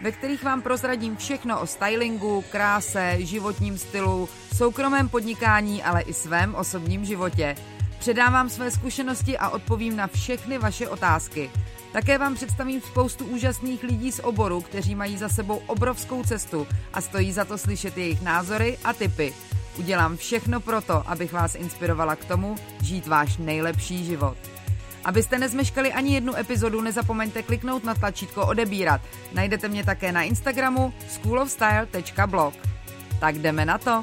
ve 0.00 0.12
kterých 0.12 0.44
vám 0.44 0.62
prozradím 0.62 1.16
všechno 1.16 1.60
o 1.60 1.66
stylingu, 1.66 2.44
kráse, 2.52 3.16
životním 3.18 3.78
stylu, 3.78 4.28
soukromém 4.54 5.08
podnikání, 5.08 5.82
ale 5.82 6.00
i 6.00 6.12
svém 6.12 6.54
osobním 6.54 7.04
životě. 7.04 7.56
Předávám 7.98 8.48
své 8.48 8.70
zkušenosti 8.70 9.38
a 9.38 9.48
odpovím 9.48 9.96
na 9.96 10.06
všechny 10.06 10.58
vaše 10.58 10.88
otázky. 10.88 11.50
Také 11.92 12.18
vám 12.18 12.34
představím 12.34 12.80
spoustu 12.80 13.24
úžasných 13.24 13.82
lidí 13.82 14.12
z 14.12 14.20
oboru, 14.20 14.60
kteří 14.60 14.94
mají 14.94 15.16
za 15.16 15.28
sebou 15.28 15.62
obrovskou 15.66 16.24
cestu 16.24 16.66
a 16.92 17.00
stojí 17.00 17.32
za 17.32 17.44
to 17.44 17.58
slyšet 17.58 17.98
jejich 17.98 18.22
názory 18.22 18.78
a 18.84 18.92
tipy. 18.92 19.34
Udělám 19.78 20.16
všechno 20.16 20.60
proto, 20.60 21.02
abych 21.06 21.32
vás 21.32 21.54
inspirovala 21.54 22.16
k 22.16 22.24
tomu 22.24 22.56
žít 22.82 23.06
váš 23.06 23.36
nejlepší 23.36 24.04
život. 24.04 24.36
Abyste 25.06 25.38
nezmeškali 25.38 25.92
ani 25.92 26.14
jednu 26.14 26.36
epizodu, 26.36 26.80
nezapomeňte 26.80 27.42
kliknout 27.42 27.84
na 27.84 27.94
tlačítko 27.94 28.46
odebírat. 28.46 29.00
Najdete 29.32 29.68
mě 29.68 29.84
také 29.84 30.12
na 30.12 30.22
Instagramu 30.22 30.92
schoolofstyle.blog. 31.08 32.54
Tak 33.20 33.38
jdeme 33.38 33.64
na 33.64 33.78
to! 33.78 34.02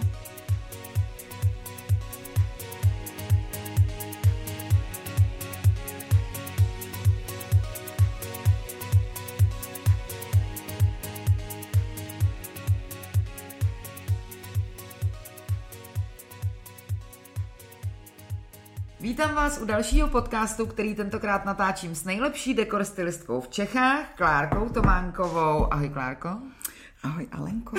Vítám 19.34 19.46
vás 19.46 19.62
u 19.62 19.66
dalšího 19.66 20.08
podcastu, 20.08 20.66
který 20.66 20.96
tentokrát 20.96 21.46
natáčím 21.46 21.96
s 21.96 22.04
nejlepší 22.04 22.54
dekor 22.54 22.84
stylistkou 22.84 23.42
v 23.42 23.48
Čechách, 23.48 24.16
Klárkou 24.16 24.70
Tománkovou. 24.70 25.74
Ahoj 25.74 25.90
Klárko. 25.90 26.30
Ahoj 27.04 27.28
Alenko. 27.32 27.78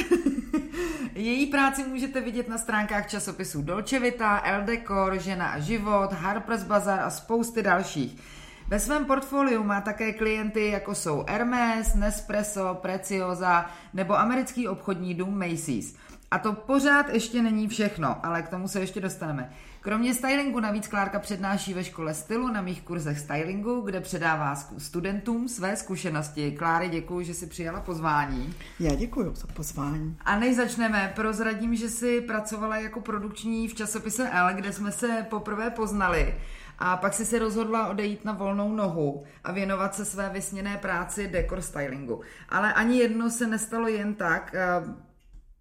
Její 1.15 1.47
práci 1.47 1.85
můžete 1.85 2.21
vidět 2.21 2.49
na 2.49 2.59
stránkách 2.59 3.07
časopisů 3.07 3.63
Dolce 3.63 3.99
Vita, 3.99 4.39
El 4.45 4.63
Decor, 4.65 5.19
Žena 5.19 5.47
a 5.47 5.59
život, 5.59 6.13
Harper's 6.13 6.63
Bazaar 6.63 7.01
a 7.01 7.11
spousty 7.11 7.63
dalších. 7.63 8.21
Ve 8.69 8.81
svém 8.81 9.05
portfoliu 9.05 9.65
má 9.65 9.81
také 9.81 10.13
klienty 10.13 10.67
jako 10.67 10.95
jsou 10.95 11.25
Hermes, 11.29 11.95
Nespresso, 11.95 12.79
Preciosa 12.83 13.71
nebo 13.93 14.19
americký 14.19 14.69
obchodní 14.69 15.15
dům 15.15 15.39
Macy's. 15.39 15.97
A 16.35 16.39
to 16.39 16.53
pořád 16.53 17.09
ještě 17.09 17.43
není 17.43 17.69
všechno, 17.69 18.27
ale 18.27 18.43
k 18.43 18.49
tomu 18.49 18.69
se 18.69 18.81
ještě 18.81 19.01
dostaneme. 19.01 19.51
Kromě 19.81 20.15
stylingu 20.15 20.61
navíc 20.61 20.89
Klárka 20.89 21.19
přednáší 21.19 21.75
ve 21.75 21.85
škole 21.85 22.15
stylu 22.15 22.49
na 22.49 22.61
mých 22.61 22.83
kurzech 22.83 23.19
stylingu, 23.19 23.81
kde 23.81 24.01
předává 24.01 24.55
studentům 24.79 25.49
své 25.49 25.77
zkušenosti. 25.77 26.53
Kláry, 26.53 26.89
děkuji, 26.89 27.25
že 27.25 27.35
si 27.35 27.47
přijala 27.47 27.81
pozvání. 27.81 28.55
Já 28.81 28.95
děkuji 28.95 29.33
za 29.35 29.47
pozvání. 29.47 30.17
A 30.25 30.39
než 30.39 30.57
začneme, 30.57 31.13
prozradím, 31.17 31.75
že 31.75 31.89
si 31.89 32.21
pracovala 32.21 32.77
jako 32.77 33.01
produkční 33.01 33.69
v 33.69 33.75
časopise 33.75 34.31
L, 34.31 34.55
kde 34.55 34.73
jsme 34.73 34.93
se 34.93 35.27
poprvé 35.31 35.71
poznali. 35.71 36.35
A 36.79 36.97
pak 36.97 37.15
si 37.15 37.27
se 37.27 37.39
rozhodla 37.39 37.89
odejít 37.89 38.25
na 38.25 38.33
volnou 38.33 38.77
nohu 38.77 39.25
a 39.45 39.53
věnovat 39.53 39.95
se 39.95 40.05
své 40.05 40.29
vysněné 40.29 40.77
práci 40.77 41.29
dekor 41.29 41.63
stylingu. 41.63 42.21
Ale 42.49 42.73
ani 42.73 42.99
jedno 42.99 43.31
se 43.31 43.47
nestalo 43.47 43.89
jen 43.89 44.15
tak 44.15 44.55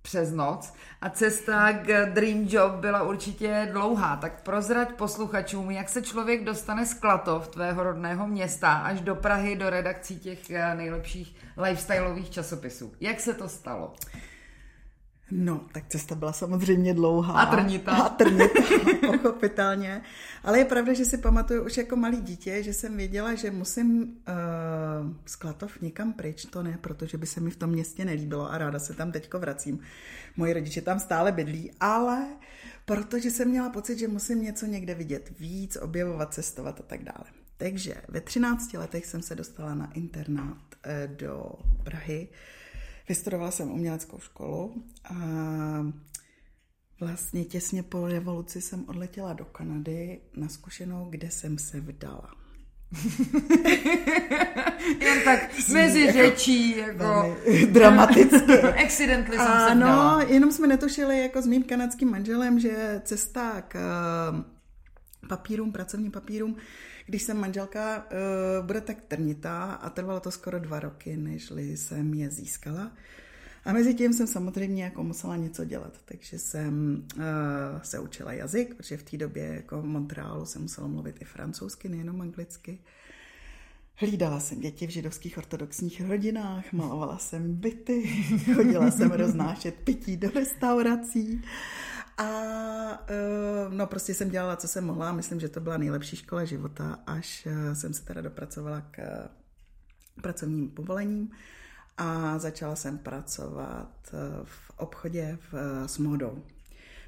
přes 0.04 0.32
noc 0.32 0.74
a 1.02 1.10
cesta 1.10 1.74
k 1.74 2.06
Dream 2.14 2.46
Job 2.50 2.72
byla 2.72 3.04
určitě 3.04 3.70
dlouhá. 3.72 4.16
Tak 4.16 4.42
prozrať 4.42 4.94
posluchačům, 4.94 5.72
jak 5.72 5.90
se 5.90 6.02
člověk 6.02 6.44
dostane 6.44 6.86
z 6.86 6.94
Klatov, 6.94 7.48
tvého 7.48 7.84
rodného 7.84 8.28
města, 8.28 8.74
až 8.74 9.02
do 9.02 9.16
Prahy, 9.16 9.56
do 9.56 9.70
redakcí 9.70 10.20
těch 10.20 10.50
eh, 10.50 10.76
nejlepších 10.76 11.36
lifestyleových 11.58 12.30
časopisů. 12.30 12.94
Jak 13.02 13.20
se 13.20 13.34
to 13.34 13.50
stalo? 13.50 13.94
No, 15.36 15.66
tak 15.72 15.84
cesta 15.88 16.16
byla 16.16 16.34
samozřejmě 16.34 16.94
dlouhá. 16.94 17.42
A 17.42 17.56
trnitá. 17.56 17.92
A 17.92 18.10
trnitá, 18.10 18.62
pochopitelně. 19.12 20.02
Ale 20.44 20.60
je 20.60 20.66
pravda, 20.66 20.94
že 20.94 21.06
si 21.06 21.18
pamatuju 21.18 21.66
už 21.66 21.78
jako 21.78 21.96
malý 21.96 22.22
dítě, 22.22 22.64
že 22.64 22.74
jsem 22.74 22.98
věděla, 22.98 23.36
že 23.36 23.52
musím 23.52 24.02
uh, 24.02 24.08
z 25.26 25.36
Klatov 25.36 25.82
někam 25.82 26.14
pryč. 26.14 26.46
To 26.46 26.64
ne, 26.64 26.78
protože 26.82 27.18
by 27.18 27.26
se 27.26 27.40
mi 27.40 27.50
v 27.50 27.56
tom 27.56 27.70
městě 27.70 28.06
nelíbilo 28.06 28.52
a 28.52 28.58
ráda 28.58 28.80
se 28.80 28.94
tam 28.94 29.12
teďko 29.12 29.40
vracím. 29.40 29.80
Moji 30.38 30.54
rodiče 30.54 30.82
tam 30.82 31.00
stále 31.00 31.32
bydlí, 31.32 31.72
ale 31.80 32.28
protože 32.86 33.32
jsem 33.32 33.50
měla 33.50 33.70
pocit, 33.70 34.00
že 34.00 34.08
musím 34.08 34.44
něco 34.44 34.66
někde 34.66 34.96
vidět 34.96 35.40
víc, 35.40 35.78
objevovat, 35.82 36.34
cestovat 36.34 36.80
a 36.80 36.84
tak 36.84 37.04
dále. 37.04 37.26
Takže 37.58 37.96
ve 38.08 38.22
13 38.22 38.74
letech 38.74 39.06
jsem 39.06 39.22
se 39.22 39.36
dostala 39.36 39.76
na 39.76 39.92
internát 39.94 40.58
uh, 40.86 41.16
do 41.16 41.52
Prahy. 41.84 42.28
Vystudovala 43.10 43.52
jsem 43.52 43.72
uměleckou 43.72 44.20
školu 44.20 44.84
a 45.04 45.16
vlastně 47.00 47.46
těsně 47.46 47.84
po 47.84 48.08
revoluci 48.08 48.62
jsem 48.62 48.86
odletěla 48.90 49.34
do 49.34 49.46
Kanady 49.46 50.22
na 50.38 50.50
zkušenou, 50.50 51.08
kde 51.10 51.32
jsem 51.32 51.58
se 51.58 51.80
vdala. 51.80 52.36
Jen 55.00 55.22
tak 55.26 55.70
mezi 55.74 56.00
jako, 56.00 56.18
řečí, 56.18 56.78
jako... 56.78 57.38
Dramaticky. 57.72 58.60
Accidentally 58.86 59.38
jsem 59.38 59.68
se 59.68 59.76
no, 59.76 60.20
jenom 60.28 60.52
jsme 60.52 60.68
netušili 60.68 61.22
jako 61.22 61.42
s 61.42 61.48
mým 61.48 61.64
kanadským 61.64 62.12
manželem, 62.12 62.60
že 62.60 63.02
cesta 63.06 63.62
k 63.62 63.76
eh, 63.76 65.28
papírům, 65.28 65.72
pracovním 65.72 66.12
papírům, 66.12 66.56
když 67.06 67.24
jsem 67.24 67.38
manželka, 67.38 67.98
uh, 67.98 68.66
bude 68.66 68.82
tak 68.82 69.02
trnitá 69.02 69.64
a 69.64 69.90
trvalo 69.90 70.20
to 70.20 70.32
skoro 70.32 70.60
dva 70.60 70.80
roky, 70.80 71.18
než 71.18 71.52
jsem 71.58 72.14
je 72.14 72.30
získala. 72.30 72.92
A 73.66 73.74
mezi 73.74 73.94
tím 73.94 74.14
jsem 74.14 74.28
samozřejmě 74.28 74.84
jako 74.84 75.04
musela 75.04 75.36
něco 75.36 75.66
dělat, 75.66 75.94
takže 76.06 76.40
jsem 76.40 77.04
uh, 77.16 77.22
se 77.82 78.00
učila 78.00 78.34
jazyk, 78.34 78.76
protože 78.76 78.98
v 78.98 79.04
té 79.04 79.18
době 79.18 79.46
jako 79.46 79.82
v 79.82 79.86
Montrealu 79.86 80.46
jsem 80.46 80.62
musela 80.62 80.88
mluvit 80.88 81.22
i 81.22 81.26
francouzsky, 81.26 81.90
nejenom 81.90 82.22
anglicky. 82.22 82.80
Hlídala 83.96 84.40
jsem 84.40 84.60
děti 84.60 84.88
v 84.88 84.90
židovských 84.90 85.38
ortodoxních 85.38 86.02
rodinách, 86.02 86.74
malovala 86.74 87.18
jsem 87.18 87.56
byty, 87.56 88.08
chodila 88.56 88.92
jsem 88.92 89.12
roznášet 89.12 89.76
pití 89.76 90.18
do 90.18 90.30
restaurací. 90.30 91.42
A 92.18 92.30
uh, 93.10 93.74
no 93.74 93.88
prostě 93.88 94.14
jsem 94.14 94.30
dělala, 94.30 94.56
co 94.56 94.68
jsem 94.68 94.86
mohla. 94.86 95.12
Myslím, 95.12 95.40
že 95.40 95.50
to 95.50 95.60
byla 95.60 95.78
nejlepší 95.78 96.16
škola 96.16 96.46
života, 96.46 97.00
až 97.08 97.46
uh, 97.46 97.74
jsem 97.74 97.94
se 97.94 98.06
teda 98.06 98.22
dopracovala 98.22 98.82
k 98.82 98.98
uh, 98.98 100.22
pracovním 100.22 100.70
povolením 100.70 101.32
a 101.98 102.40
začala 102.40 102.76
jsem 102.76 102.98
pracovat 102.98 104.16
v 104.44 104.72
obchodě 104.78 105.38
v, 105.52 105.54
s 105.88 105.98
modou. 105.98 106.44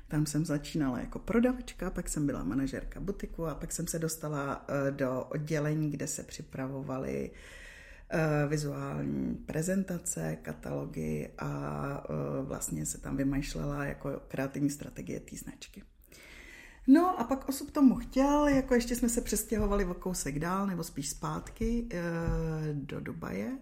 Tam 0.07 0.25
jsem 0.25 0.45
začínala 0.45 0.99
jako 0.99 1.19
prodavačka, 1.19 1.89
pak 1.89 2.09
jsem 2.09 2.25
byla 2.25 2.43
manažerka 2.43 2.99
butiku 2.99 3.47
a 3.47 3.55
pak 3.55 3.71
jsem 3.71 3.87
se 3.87 3.99
dostala 3.99 4.65
do 4.89 5.23
oddělení, 5.29 5.91
kde 5.91 6.07
se 6.07 6.23
připravovaly 6.23 7.31
uh, 7.31 7.37
vizuální 8.47 9.35
prezentace, 9.35 10.37
katalogy 10.41 11.29
a 11.37 12.03
eh, 12.09 12.43
vlastně 12.43 12.85
se 12.85 13.01
tam 13.01 13.17
vymýšlela 13.17 13.85
jako 13.85 14.21
kreativní 14.27 14.69
strategie 14.69 15.19
té 15.19 15.35
značky. 15.35 15.83
No 16.87 17.19
a 17.19 17.23
pak 17.23 17.49
osud 17.49 17.71
tomu 17.71 17.95
chtěl, 17.95 18.47
jako 18.47 18.73
ještě 18.73 18.95
jsme 18.95 19.09
se 19.09 19.21
přestěhovali 19.21 19.85
o 19.85 19.93
kousek 19.93 20.39
dál, 20.39 20.67
nebo 20.67 20.83
spíš 20.83 21.09
zpátky 21.09 21.87
eh, 21.91 21.99
do 22.73 22.99
Dubaje, 22.99 23.57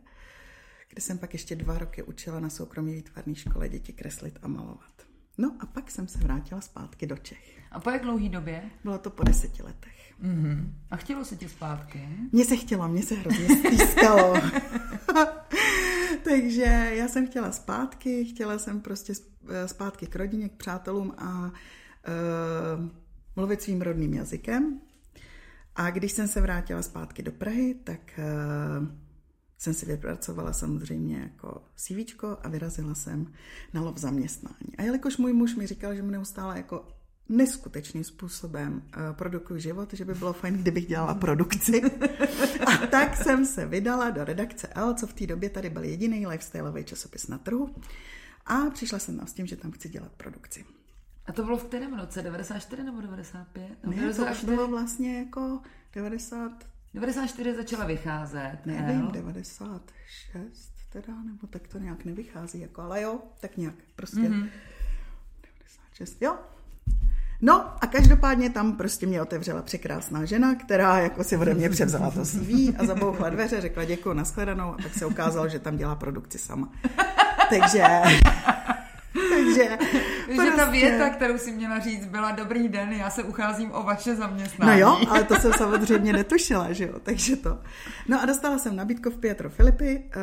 kde 0.90 1.02
jsem 1.02 1.18
pak 1.18 1.34
ještě 1.34 1.56
dva 1.56 1.78
roky 1.78 2.04
učila 2.04 2.40
na 2.40 2.50
soukromé 2.50 2.92
výtvarné 2.92 3.36
škole 3.36 3.70
děti 3.70 3.94
kreslit 3.94 4.40
a 4.42 4.48
malovat. 4.48 5.13
No 5.38 5.56
a 5.60 5.66
pak 5.66 5.92
jsem 5.92 6.08
se 6.08 6.20
vrátila 6.20 6.62
zpátky 6.62 7.08
do 7.08 7.18
Čech. 7.18 7.62
A 7.72 7.80
po 7.80 7.90
jak 7.90 8.02
dlouhý 8.02 8.30
době? 8.30 8.64
Bylo 8.84 8.98
to 8.98 9.10
po 9.10 9.24
deseti 9.24 9.64
letech. 9.64 10.14
Mm-hmm. 10.24 10.74
A 10.92 10.96
chtělo 10.96 11.26
se 11.26 11.36
ti 11.36 11.50
zpátky? 11.50 12.10
Mně 12.32 12.46
se 12.46 12.58
chtělo, 12.58 12.88
mně 12.88 13.04
se 13.04 13.16
hrozně 13.16 13.56
stýskalo. 13.56 14.34
Takže 16.24 16.92
já 16.94 17.08
jsem 17.08 17.28
chtěla 17.28 17.52
zpátky, 17.52 18.26
chtěla 18.26 18.58
jsem 18.58 18.82
prostě 18.82 19.14
eh, 19.50 19.68
zpátky 19.68 20.08
k 20.08 20.16
rodině, 20.16 20.50
k 20.50 20.54
přátelům 20.54 21.14
a 21.18 21.44
uh, 21.46 21.52
mluvit 23.36 23.62
svým 23.62 23.82
rodným 23.82 24.14
jazykem. 24.14 24.82
A 25.76 25.90
když 25.90 26.12
jsem 26.12 26.28
se 26.28 26.42
vrátila 26.42 26.82
zpátky 26.82 27.24
do 27.24 27.32
Prahy, 27.32 27.76
tak 27.84 28.20
uh, 28.20 28.88
jsem 29.64 29.74
si 29.74 29.86
vypracovala 29.86 30.54
samozřejmě 30.54 31.18
jako 31.18 31.62
CV 31.76 32.24
a 32.42 32.50
vyrazila 32.50 32.96
jsem 32.96 33.34
na 33.74 33.82
lov 33.82 33.98
zaměstnání. 33.98 34.78
A 34.78 34.82
jelikož 34.82 35.18
můj 35.18 35.34
muž 35.34 35.56
mi 35.56 35.68
říkal, 35.68 35.96
že 35.96 36.04
mu 36.04 36.12
neustále 36.12 36.58
jako 36.58 36.88
neskutečným 37.30 38.04
způsobem 38.04 38.74
uh, 38.74 39.16
produkuji 39.16 39.62
život, 39.62 39.94
že 39.94 40.06
by 40.06 40.14
bylo 40.14 40.34
fajn, 40.34 40.54
kdybych 40.54 40.88
dělala 40.88 41.14
produkci. 41.16 41.82
A 42.66 42.88
tak 42.88 43.18
jsem 43.18 43.46
se 43.46 43.66
vydala 43.66 44.10
do 44.10 44.24
redakce 44.24 44.68
L, 44.68 44.94
co 44.94 45.08
v 45.08 45.14
té 45.14 45.28
době 45.28 45.50
tady 45.50 45.70
byl 45.70 45.84
jediný 45.84 46.28
lifestyleový 46.28 46.84
časopis 46.84 47.28
na 47.28 47.38
trhu. 47.38 47.76
A 48.46 48.70
přišla 48.70 49.00
jsem 49.00 49.18
tam 49.18 49.28
s 49.28 49.34
tím, 49.34 49.46
že 49.46 49.56
tam 49.56 49.72
chci 49.72 49.90
dělat 49.90 50.12
produkci. 50.18 50.66
A 51.26 51.32
to 51.32 51.44
bylo 51.44 51.58
v 51.58 51.64
kterém 51.64 52.00
roce? 52.00 52.22
94 52.22 52.84
nebo 52.84 53.02
95? 53.02 53.78
No, 53.84 53.92
ne, 53.92 53.98
94? 53.98 54.46
to 54.46 54.52
bylo 54.52 54.68
vlastně 54.68 55.20
jako 55.20 55.62
90... 55.94 56.73
94 56.94 57.56
začala 57.56 57.86
vycházet. 57.86 58.58
Nevím, 58.66 59.00
jo? 59.00 59.12
96 59.12 60.74
teda, 60.94 61.14
nebo 61.26 61.48
tak 61.48 61.68
to 61.68 61.78
nějak 61.78 62.06
nevychází, 62.06 62.60
jako, 62.60 62.82
ale 62.82 63.02
jo, 63.02 63.20
tak 63.40 63.58
nějak, 63.58 63.76
prostě. 63.96 64.20
Mm-hmm. 64.22 64.50
96, 65.42 66.22
jo. 66.22 66.38
No 67.42 67.84
a 67.84 67.88
každopádně 67.88 68.50
tam 68.50 68.78
prostě 68.78 69.06
mě 69.06 69.22
otevřela 69.22 69.62
překrásná 69.62 70.26
žena, 70.26 70.56
která 70.56 71.00
jako 71.00 71.24
si 71.24 71.38
ode 71.38 71.54
mě 71.54 71.70
převzala 71.70 72.12
to 72.12 72.26
CV 72.26 72.50
a 72.78 72.86
zabouchla 72.86 73.30
dveře, 73.30 73.62
řekla 73.62 73.86
děkuji, 73.86 74.14
nashledanou 74.14 74.74
a 74.74 74.78
pak 74.84 74.94
se 74.94 75.06
ukázalo, 75.06 75.50
že 75.50 75.60
tam 75.60 75.78
dělá 75.78 75.96
produkci 75.96 76.38
sama. 76.38 76.72
Takže 77.50 77.84
takže 80.28 80.36
prostě... 80.36 80.52
ta 80.58 80.70
věta, 80.70 81.10
kterou 81.10 81.38
si 81.38 81.52
měla 81.52 81.80
říct, 81.80 82.06
byla 82.06 82.32
dobrý 82.32 82.70
den, 82.70 82.92
já 82.92 83.10
se 83.10 83.24
ucházím 83.24 83.72
o 83.74 83.84
vaše 83.84 84.16
zaměstnání. 84.16 84.82
No 84.82 84.88
jo, 84.88 85.08
ale 85.10 85.24
to 85.24 85.36
jsem 85.36 85.54
samozřejmě 85.54 86.14
netušila, 86.14 86.74
že 86.74 86.84
jo, 86.84 87.00
takže 87.04 87.36
to. 87.36 87.60
No 88.08 88.22
a 88.22 88.26
dostala 88.26 88.58
jsem 88.58 88.76
nabídku 88.76 89.10
v 89.10 89.18
Pietro 89.18 89.50
Filipy, 89.50 90.04
eh, 90.12 90.18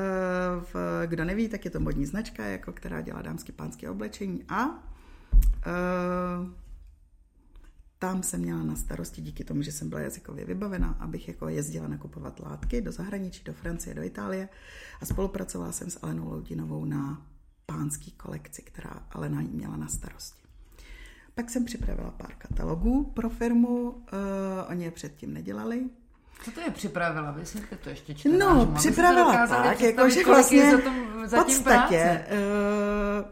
v, 0.73 1.03
kdo 1.07 1.25
neví, 1.25 1.49
tak 1.49 1.65
je 1.65 1.71
to 1.71 1.81
modní 1.81 2.07
značka, 2.07 2.45
jako 2.45 2.73
která 2.73 3.01
dělá 3.01 3.23
dámské 3.23 3.53
pánské 3.53 3.91
oblečení 3.91 4.45
a 4.49 4.67
uh, 4.67 4.75
tam 7.99 8.23
jsem 8.23 8.41
měla 8.41 8.63
na 8.63 8.77
starosti 8.77 9.23
díky 9.23 9.45
tomu, 9.45 9.63
že 9.63 9.73
jsem 9.73 9.89
byla 9.89 10.01
jazykově 10.01 10.45
vybavená, 10.45 10.97
abych 11.01 11.29
jako 11.29 11.49
jezdila 11.49 11.89
nakupovat 11.89 12.41
látky 12.41 12.81
do 12.81 12.93
zahraničí, 12.93 13.45
do 13.45 13.53
Francie, 13.53 13.95
do 13.95 14.03
Itálie 14.03 14.49
a 15.01 15.07
spolupracovala 15.07 15.73
jsem 15.73 15.91
s 15.91 15.99
Alenou 16.03 16.31
Loudinovou 16.31 16.85
na 16.85 17.27
pánský 17.71 18.11
kolekci, 18.11 18.63
která 18.63 19.03
Alena 19.11 19.41
měla 19.41 19.77
na 19.77 19.89
starosti. 19.89 20.43
Pak 21.35 21.51
jsem 21.51 21.65
připravila 21.65 22.11
pár 22.11 22.33
katalogů 22.39 23.05
pro 23.05 23.31
firmu, 23.31 23.91
uh, 23.91 24.01
oni 24.69 24.85
je 24.85 24.91
předtím 24.91 25.35
nedělali. 25.35 25.85
Co 26.45 26.51
to 26.51 26.61
je 26.61 26.71
připravila? 26.71 27.31
Vysvětlete 27.31 27.85
to 27.85 27.91
ještě 27.91 28.15
čtenářům, 28.15 28.69
No, 28.69 28.75
připravila 28.75 29.47
tak, 29.47 29.81
jako, 29.81 30.11
že 30.11 30.25
vlastně 30.25 30.71
za, 30.71 30.79
tom, 30.79 31.23
za 31.25 31.45
podstatě 31.45 32.25
uh, 32.31 33.31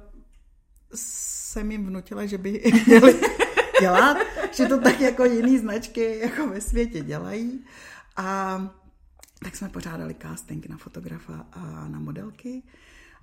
jsem 0.95 1.73
jim 1.73 1.87
vnutila, 1.87 2.27
že 2.27 2.39
by 2.39 2.73
měli 2.87 3.21
dělat, 3.81 4.17
že 4.53 4.67
to 4.67 4.81
tak 4.81 5.01
jako 5.01 5.25
jiný 5.25 5.59
značky 5.59 6.19
jako 6.19 6.47
ve 6.47 6.61
světě 6.61 7.01
dělají. 7.01 7.65
A 8.17 8.61
tak 9.45 9.57
jsme 9.57 9.69
pořádali 9.69 10.17
casting 10.23 10.67
na 10.67 10.77
fotografa 10.77 11.47
a 11.53 11.89
na 11.89 11.99
modelky 11.99 12.63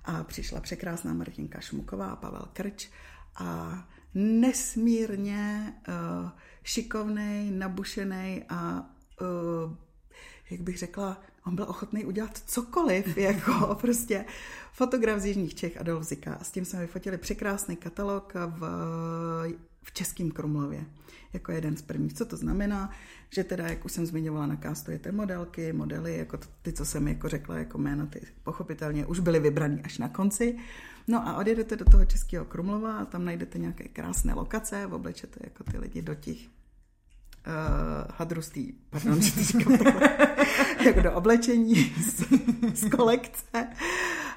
a 0.06 0.24
přišla 0.24 0.60
překrásná 0.60 1.14
Martinka 1.14 1.60
Šmuková 1.60 2.06
a 2.06 2.16
Pavel 2.16 2.48
Krč 2.52 2.88
a 3.36 3.88
nesmírně 4.14 5.74
uh, 5.88 6.30
šikovnej, 6.62 7.50
nabušený 7.50 8.44
a 8.48 8.90
uh, 9.20 9.72
jak 10.50 10.60
bych 10.60 10.78
řekla, 10.78 11.20
on 11.46 11.56
byl 11.56 11.64
ochotný 11.68 12.04
udělat 12.04 12.38
cokoliv, 12.46 13.16
jako 13.16 13.74
prostě 13.80 14.24
fotograf 14.72 15.20
z 15.20 15.24
Jižních 15.24 15.54
Čech 15.54 15.80
Adolf 15.80 16.04
Zika. 16.04 16.34
A 16.34 16.44
s 16.44 16.50
tím 16.50 16.64
jsme 16.64 16.80
vyfotili 16.80 17.18
překrásný 17.18 17.76
katalog 17.76 18.32
v, 18.34 18.60
v 19.86 19.92
Českém 19.92 20.30
Krumlově 20.30 20.84
jako 21.32 21.52
jeden 21.52 21.76
z 21.76 21.82
prvních. 21.82 22.14
Co 22.14 22.24
to 22.26 22.36
znamená? 22.36 22.90
Že 23.30 23.44
teda, 23.44 23.66
jak 23.66 23.84
už 23.84 23.92
jsem 23.92 24.06
zmiňovala, 24.06 24.46
na 24.46 24.58
ty 24.98 25.12
modelky, 25.12 25.72
modely, 25.72 26.18
jako 26.18 26.38
ty, 26.62 26.72
co 26.72 26.84
jsem 26.84 27.08
jako 27.08 27.28
řekla 27.28 27.58
jako 27.58 27.78
jméno, 27.78 28.06
ty 28.06 28.20
pochopitelně 28.42 29.06
už 29.06 29.20
byly 29.20 29.40
vybraný 29.40 29.80
až 29.84 29.98
na 29.98 30.08
konci. 30.08 30.58
No 31.08 31.28
a 31.28 31.36
odjedete 31.36 31.76
do 31.76 31.84
toho 31.84 32.04
Českého 32.04 32.44
Krumlova 32.44 32.98
a 32.98 33.04
tam 33.04 33.24
najdete 33.24 33.58
nějaké 33.58 33.88
krásné 33.88 34.34
lokace, 34.34 34.86
oblečete 34.86 35.40
jako 35.44 35.64
ty 35.64 35.78
lidi 35.78 36.02
do 36.02 36.14
těch 36.14 36.38
uh, 36.38 36.50
hadrustý, 38.16 38.72
pardon, 38.90 39.22
že 39.22 39.32
to 39.32 39.42
říkám 39.42 39.72
jako 40.86 41.00
do 41.00 41.12
oblečení 41.12 41.74
z, 41.74 42.24
z 42.74 42.90
kolekce 42.90 43.66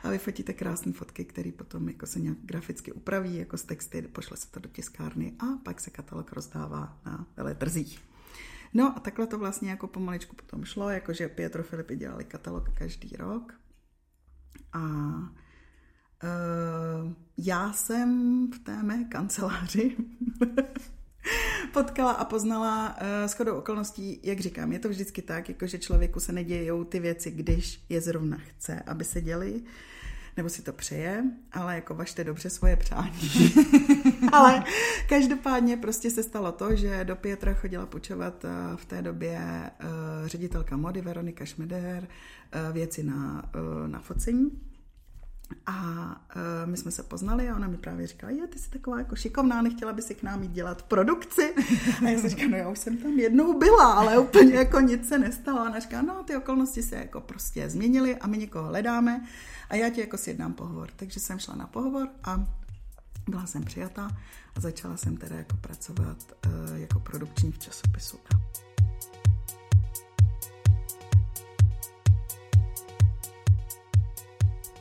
a 0.04 0.10
vyfotíte 0.10 0.54
krásné 0.54 0.94
fotky, 0.94 1.26
které 1.26 1.52
potom 1.52 1.90
jako 1.90 2.06
se 2.06 2.20
nějak 2.20 2.38
graficky 2.42 2.92
upraví, 2.92 3.38
jako 3.38 3.58
z 3.58 3.64
texty, 3.64 4.02
pošle 4.02 4.38
se 4.38 4.52
to 4.52 4.60
do 4.60 4.70
tiskárny 4.70 5.34
a 5.40 5.46
pak 5.64 5.82
se 5.82 5.90
katalog 5.90 6.32
rozdává 6.32 7.00
na 7.06 7.28
veletrzích. 7.38 8.10
No 8.74 8.98
a 8.98 9.00
takhle 9.00 9.28
to 9.28 9.40
vlastně 9.40 9.70
jako 9.70 9.88
pomaličku 9.88 10.36
potom 10.36 10.66
šlo, 10.66 10.90
jakože 10.90 11.28
Pietro 11.28 11.64
Filipy 11.64 11.96
dělali 11.96 12.26
katalog 12.26 12.70
každý 12.74 13.16
rok. 13.16 13.54
A 14.74 14.80
uh, 14.80 15.30
já 17.38 17.74
jsem 17.74 18.52
v 18.52 18.60
té 18.60 18.84
mé 18.84 19.04
kanceláři 19.04 19.96
potkala 21.74 22.12
a 22.12 22.26
poznala 22.26 22.98
uh, 23.02 23.28
shodou 23.28 23.56
okolností, 23.56 24.20
jak 24.24 24.40
říkám, 24.40 24.72
je 24.72 24.80
to 24.80 24.90
vždycky 24.90 25.22
tak, 25.22 25.50
jako 25.50 25.68
že 25.68 25.78
člověku 25.78 26.20
se 26.20 26.32
nedějou 26.32 26.84
ty 26.84 27.00
věci, 27.00 27.32
když 27.32 27.82
je 27.90 28.02
zrovna 28.02 28.38
chce, 28.38 28.82
aby 28.88 29.04
se 29.04 29.22
děli, 29.22 29.62
nebo 30.38 30.50
si 30.50 30.62
to 30.62 30.74
přeje, 30.74 31.24
ale 31.52 31.76
jako 31.76 31.96
vašte 31.96 32.24
dobře 32.24 32.50
svoje 32.50 32.76
přání. 32.76 33.54
ale 34.32 34.64
každopádně 35.10 35.78
prostě 35.78 36.10
se 36.10 36.24
stalo 36.24 36.52
to, 36.52 36.76
že 36.76 37.06
do 37.06 37.16
Pětra 37.16 37.54
chodila 37.54 37.86
počovat 37.86 38.44
uh, 38.44 38.50
v 38.76 38.86
té 38.86 39.02
době 39.02 39.40
uh, 39.84 40.28
ředitelka 40.28 40.78
mody 40.78 41.02
Veronika 41.02 41.46
Šmeder 41.46 42.08
uh, 42.08 42.74
věci 42.74 43.04
na, 43.04 43.50
uh, 43.56 43.88
na 43.88 44.00
focení. 44.00 44.69
A 45.66 45.82
uh, 46.36 46.72
my 46.72 46.78
jsme 46.78 46.92
se 46.92 47.04
poznali 47.04 47.50
a 47.50 47.56
ona 47.56 47.68
mi 47.68 47.78
právě 47.78 48.08
říkala, 48.08 48.32
je, 48.32 48.48
ty 48.48 48.60
jsi 48.60 48.70
taková 48.70 48.98
jako 48.98 49.16
šikovná, 49.16 49.62
nechtěla 49.62 49.94
by 49.94 50.02
si 50.02 50.16
k 50.16 50.24
nám 50.24 50.44
jít 50.44 50.52
dělat 50.52 50.82
produkci. 50.82 51.54
A 52.06 52.10
já 52.10 52.20
jsem 52.20 52.30
říkala, 52.30 52.50
no 52.50 52.58
já 52.58 52.70
už 52.70 52.80
jsem 52.80 52.98
tam 52.98 53.12
jednou 53.12 53.60
byla, 53.60 53.94
ale 53.94 54.18
úplně 54.18 54.54
jako 54.54 54.80
nic 54.80 55.08
se 55.08 55.20
nestalo. 55.20 55.60
A 55.60 55.70
ona 55.70 55.80
říká, 55.80 56.02
no 56.02 56.24
ty 56.24 56.36
okolnosti 56.36 56.84
se 56.84 56.96
jako 56.96 57.22
prostě 57.22 57.70
změnily 57.70 58.16
a 58.16 58.28
my 58.28 58.38
někoho 58.38 58.68
hledáme 58.68 59.26
a 59.70 59.76
já 59.76 59.90
ti 59.90 60.02
jako 60.02 60.18
sjednám 60.18 60.54
pohovor. 60.54 60.90
Takže 60.96 61.20
jsem 61.20 61.40
šla 61.40 61.56
na 61.56 61.68
pohovor 61.68 62.08
a 62.24 62.46
byla 63.30 63.46
jsem 63.46 63.64
přijatá 63.64 64.10
a 64.56 64.60
začala 64.60 64.98
jsem 64.98 65.18
teda 65.18 65.36
jako 65.36 65.58
pracovat 65.58 66.18
uh, 66.46 66.78
jako 66.78 67.00
produkční 67.00 67.52
v 67.52 67.60
časopisu. 67.60 68.18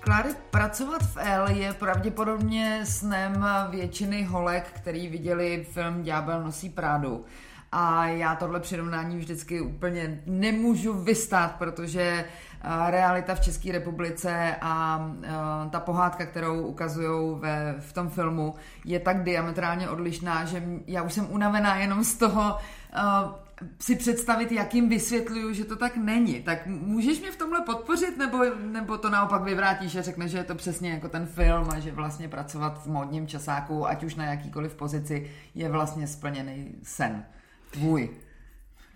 Kláry, 0.09 0.29
pracovat 0.51 1.03
v 1.03 1.17
L 1.17 1.49
je 1.49 1.73
pravděpodobně 1.73 2.81
snem 2.85 3.47
většiny 3.71 4.23
holek, 4.23 4.65
který 4.75 5.09
viděli 5.09 5.67
film 5.73 6.03
Ďábel 6.03 6.43
nosí 6.43 6.71
prádu. 6.71 7.25
A 7.73 8.07
já 8.07 8.35
tohle 8.35 8.61
přirovnání 8.61 9.19
vždycky 9.19 9.61
úplně 9.61 10.21
nemůžu 10.27 10.93
vystát, 10.93 11.55
protože 11.59 12.01
eh, 12.03 12.91
realita 12.91 13.35
v 13.35 13.41
České 13.41 13.73
republice 13.73 14.57
a 14.61 15.07
eh, 15.23 15.29
ta 15.71 15.81
pohádka, 15.81 16.27
kterou 16.27 16.63
ukazují 16.63 17.41
v 17.81 17.93
tom 17.93 18.09
filmu, 18.11 18.55
je 18.85 19.01
tak 19.01 19.23
diametrálně 19.23 19.89
odlišná, 19.89 20.45
že 20.45 20.63
já 20.87 21.03
už 21.03 21.13
jsem 21.13 21.27
unavená 21.31 21.77
jenom 21.77 22.05
z 22.05 22.17
toho, 22.17 22.57
eh, 22.93 23.48
si 23.81 23.97
představit, 23.97 24.53
jak 24.53 24.75
jim 24.75 24.89
vysvětluju, 24.89 25.53
že 25.53 25.65
to 25.65 25.77
tak 25.77 25.97
není. 25.97 26.43
Tak 26.43 26.67
můžeš 26.67 27.21
mě 27.21 27.31
v 27.31 27.37
tomhle 27.37 27.61
podpořit, 27.61 28.19
nebo, 28.19 28.39
nebo 28.73 28.99
to 28.99 29.11
naopak 29.11 29.43
vyvrátíš 29.43 29.97
a 29.97 30.03
řekne, 30.03 30.29
že 30.29 30.39
je 30.39 30.45
to 30.45 30.55
přesně 30.55 30.91
jako 30.91 31.09
ten 31.09 31.27
film 31.27 31.71
a 31.71 31.79
že 31.79 31.93
vlastně 31.93 32.29
pracovat 32.29 32.83
v 32.83 32.87
módním 32.87 33.27
časáku, 33.27 33.87
ať 33.87 34.05
už 34.05 34.15
na 34.15 34.25
jakýkoliv 34.25 34.75
pozici, 34.75 35.31
je 35.55 35.69
vlastně 35.69 36.07
splněný 36.07 36.75
sen 36.83 37.25
tvůj. 37.71 38.11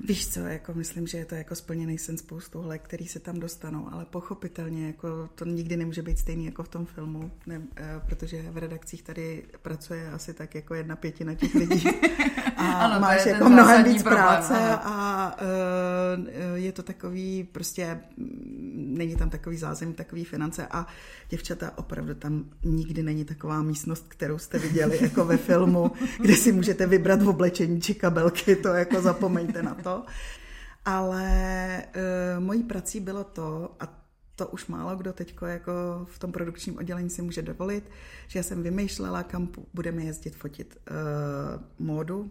Víš 0.04 0.28
co, 0.28 0.40
jako 0.40 0.74
myslím, 0.74 1.06
že 1.06 1.18
je 1.18 1.24
to 1.24 1.34
jako 1.34 1.54
splněný 1.54 1.98
sen 1.98 2.18
spoustu 2.18 2.62
holek, 2.62 2.82
který 2.82 3.06
se 3.06 3.20
tam 3.20 3.40
dostanou, 3.40 3.88
ale 3.92 4.04
pochopitelně 4.04 4.86
jako 4.86 5.28
to 5.34 5.44
nikdy 5.44 5.76
nemůže 5.76 6.02
být 6.02 6.18
stejný 6.18 6.44
jako 6.44 6.62
v 6.62 6.68
tom 6.68 6.86
filmu, 6.86 7.30
ne, 7.46 7.62
eh, 7.76 8.00
protože 8.06 8.42
v 8.42 8.56
redakcích 8.56 9.02
tady 9.02 9.44
pracuje 9.62 10.10
asi 10.10 10.34
tak 10.34 10.54
jako 10.54 10.74
jedna 10.74 10.96
pětina 10.96 11.34
těch 11.34 11.54
lidí 11.54 11.84
a 12.56 12.72
ano, 12.72 13.00
máš 13.00 13.26
jako 13.26 13.48
mnohem 13.48 13.84
víc 13.84 14.02
problém, 14.02 14.22
práce 14.22 14.54
ano. 14.54 14.80
a 14.84 15.36
uh, 15.40 16.54
je 16.54 16.72
to 16.72 16.82
takový 16.82 17.48
prostě, 17.52 18.00
není 18.92 19.16
tam 19.16 19.30
takový 19.30 19.56
zázemí, 19.56 19.94
takový 19.94 20.24
finance 20.24 20.66
a 20.70 20.86
děvčata 21.28 21.78
opravdu 21.78 22.14
tam 22.14 22.44
nikdy 22.64 23.02
není 23.02 23.24
taková 23.24 23.62
místnost, 23.62 24.04
kterou 24.08 24.38
jste 24.38 24.58
viděli 24.58 24.98
jako 25.02 25.24
ve 25.24 25.36
filmu, 25.36 25.92
kde 26.20 26.36
si 26.36 26.52
můžete 26.52 26.86
vybrat 26.86 27.22
v 27.22 27.28
oblečení 27.28 27.80
či 27.80 27.94
kabelky, 27.94 28.56
to 28.56 28.68
jako 28.68 29.02
zapomeňte 29.02 29.62
na 29.62 29.74
to. 29.74 30.04
Ale 30.84 31.84
uh, 31.96 32.44
mojí 32.44 32.62
prací 32.62 33.00
bylo 33.00 33.24
to, 33.24 33.76
a 33.80 34.02
to 34.36 34.46
už 34.46 34.66
málo 34.66 34.96
kdo 34.96 35.12
teď 35.12 35.34
jako 35.46 35.72
v 36.10 36.18
tom 36.18 36.32
produkčním 36.32 36.78
oddělení 36.78 37.10
si 37.10 37.22
může 37.22 37.42
dovolit, 37.42 37.90
že 38.28 38.38
já 38.38 38.42
jsem 38.42 38.62
vymýšlela, 38.62 39.22
kam 39.22 39.48
budeme 39.74 40.02
jezdit 40.02 40.36
fotit 40.36 40.78
uh, 40.90 41.86
módu 41.86 42.30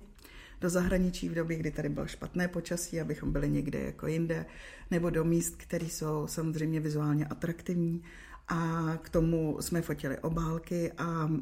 do 0.62 0.70
zahraničí 0.70 1.30
v 1.30 1.34
době, 1.34 1.58
kdy 1.58 1.72
tady 1.72 1.90
bylo 1.90 2.08
špatné 2.08 2.48
počasí, 2.48 3.02
abychom 3.02 3.32
byli 3.32 3.50
někde 3.50 3.80
jako 3.80 4.08
jinde, 4.08 4.46
nebo 4.92 5.10
do 5.10 5.24
míst, 5.24 5.56
které 5.58 5.86
jsou 5.86 6.28
samozřejmě 6.28 6.80
vizuálně 6.80 7.26
atraktivní. 7.26 8.04
A 8.48 8.92
k 9.02 9.10
tomu 9.10 9.58
jsme 9.62 9.82
fotili 9.82 10.18
obálky 10.18 10.92
a 10.98 11.26
uh, 11.26 11.40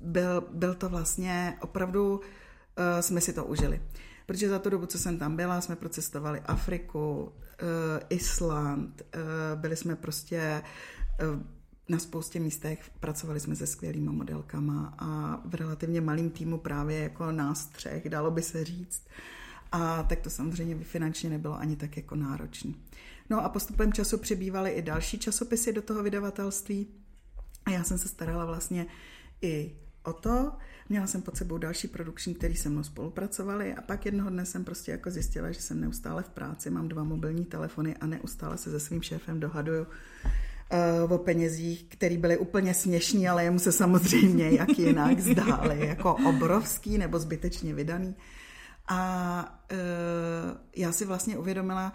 byl, 0.00 0.44
byl 0.52 0.74
to 0.74 0.88
vlastně 0.88 1.56
opravdu, 1.60 2.16
uh, 2.16 2.22
jsme 3.00 3.20
si 3.20 3.32
to 3.32 3.44
užili. 3.44 3.82
Protože 4.26 4.48
za 4.48 4.58
tu 4.58 4.70
dobu, 4.70 4.86
co 4.86 4.98
jsem 4.98 5.18
tam 5.18 5.36
byla, 5.36 5.60
jsme 5.60 5.76
procestovali 5.76 6.40
Afriku, 6.40 7.22
uh, 7.22 7.28
Island, 8.08 9.02
byli 9.54 9.76
jsme 9.76 9.96
prostě 9.96 10.62
na 11.88 11.98
spoustě 11.98 12.40
místech, 12.40 12.90
pracovali 13.00 13.40
jsme 13.40 13.56
se 13.56 13.66
skvělými 13.66 14.10
modelkama 14.10 14.94
a 14.98 15.40
v 15.44 15.54
relativně 15.54 16.00
malým 16.00 16.30
týmu 16.30 16.58
právě 16.58 16.98
jako 16.98 17.32
nás 17.32 17.66
třech, 17.66 18.08
dalo 18.08 18.30
by 18.30 18.42
se 18.42 18.64
říct. 18.64 19.02
A 19.72 20.02
tak 20.02 20.20
to 20.20 20.30
samozřejmě 20.30 20.84
finančně 20.84 21.30
nebylo 21.30 21.58
ani 21.58 21.76
tak 21.76 21.96
jako 21.96 22.16
náročné. 22.16 22.72
No 23.30 23.44
a 23.44 23.48
postupem 23.48 23.92
času 23.92 24.18
přibývaly 24.18 24.70
i 24.70 24.82
další 24.82 25.18
časopisy 25.18 25.72
do 25.72 25.82
toho 25.82 26.02
vydavatelství 26.02 26.86
a 27.64 27.70
já 27.70 27.84
jsem 27.84 27.98
se 27.98 28.08
starala 28.08 28.44
vlastně 28.44 28.86
i 29.42 29.76
o 30.02 30.12
to. 30.12 30.52
Měla 30.88 31.06
jsem 31.06 31.22
pod 31.22 31.36
sebou 31.36 31.58
další 31.58 31.88
produkční, 31.88 32.34
který 32.34 32.56
se 32.56 32.68
mnou 32.68 32.82
spolupracovali 32.82 33.74
a 33.74 33.82
pak 33.82 34.06
jednoho 34.06 34.30
dne 34.30 34.46
jsem 34.46 34.64
prostě 34.64 34.90
jako 34.90 35.10
zjistila, 35.10 35.52
že 35.52 35.62
jsem 35.62 35.80
neustále 35.80 36.22
v 36.22 36.28
práci, 36.28 36.70
mám 36.70 36.88
dva 36.88 37.04
mobilní 37.04 37.44
telefony 37.44 37.96
a 37.96 38.06
neustále 38.06 38.58
se 38.58 38.70
se 38.70 38.80
svým 38.80 39.02
šéfem 39.02 39.40
dohaduju 39.40 39.86
uh, 41.04 41.12
o 41.12 41.18
penězích, 41.18 41.84
které 41.84 42.18
byly 42.18 42.38
úplně 42.38 42.74
směšní, 42.74 43.28
ale 43.28 43.44
jemu 43.44 43.58
se 43.58 43.72
samozřejmě 43.72 44.50
jak 44.58 44.78
jinak 44.78 45.20
zdály, 45.20 45.86
jako 45.86 46.16
obrovský 46.28 46.98
nebo 46.98 47.18
zbytečně 47.18 47.74
vydaný. 47.74 48.14
A 48.88 49.62
uh, 49.72 49.78
já 50.76 50.92
si 50.92 51.04
vlastně 51.04 51.38
uvědomila, 51.38 51.92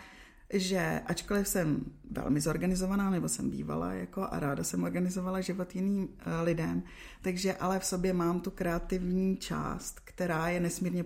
že 0.53 1.01
ačkoliv 1.05 1.47
jsem 1.47 1.85
velmi 2.11 2.41
zorganizovaná, 2.41 3.09
nebo 3.09 3.29
jsem 3.29 3.49
bývala 3.49 3.93
jako 3.93 4.27
a 4.31 4.39
ráda 4.39 4.63
jsem 4.63 4.83
organizovala 4.83 5.41
život 5.41 5.75
jiným 5.75 6.09
eh, 6.19 6.41
lidem, 6.41 6.83
takže 7.21 7.53
ale 7.53 7.79
v 7.79 7.85
sobě 7.85 8.13
mám 8.13 8.39
tu 8.39 8.51
kreativní 8.51 9.37
část, 9.37 9.99
která 9.99 10.49
je 10.49 10.59
nesmírně 10.59 11.05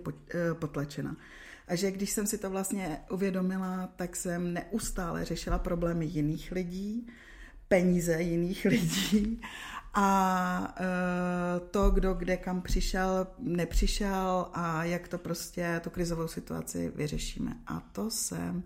potlačena. 0.52 1.16
A 1.68 1.74
že 1.74 1.90
když 1.90 2.10
jsem 2.10 2.26
si 2.26 2.38
to 2.38 2.50
vlastně 2.50 2.98
uvědomila, 3.10 3.92
tak 3.96 4.16
jsem 4.16 4.54
neustále 4.54 5.24
řešila 5.24 5.58
problémy 5.58 6.06
jiných 6.06 6.52
lidí, 6.52 7.06
peníze 7.68 8.22
jiných 8.22 8.64
lidí 8.64 9.40
a 9.94 10.74
eh, 10.80 11.60
to, 11.70 11.90
kdo 11.90 12.14
kde 12.14 12.36
kam 12.36 12.62
přišel, 12.62 13.26
nepřišel 13.38 14.46
a 14.52 14.84
jak 14.84 15.08
to 15.08 15.18
prostě 15.18 15.80
tu 15.84 15.90
krizovou 15.90 16.28
situaci 16.28 16.92
vyřešíme. 16.94 17.52
A 17.66 17.80
to 17.80 18.10
jsem 18.10 18.62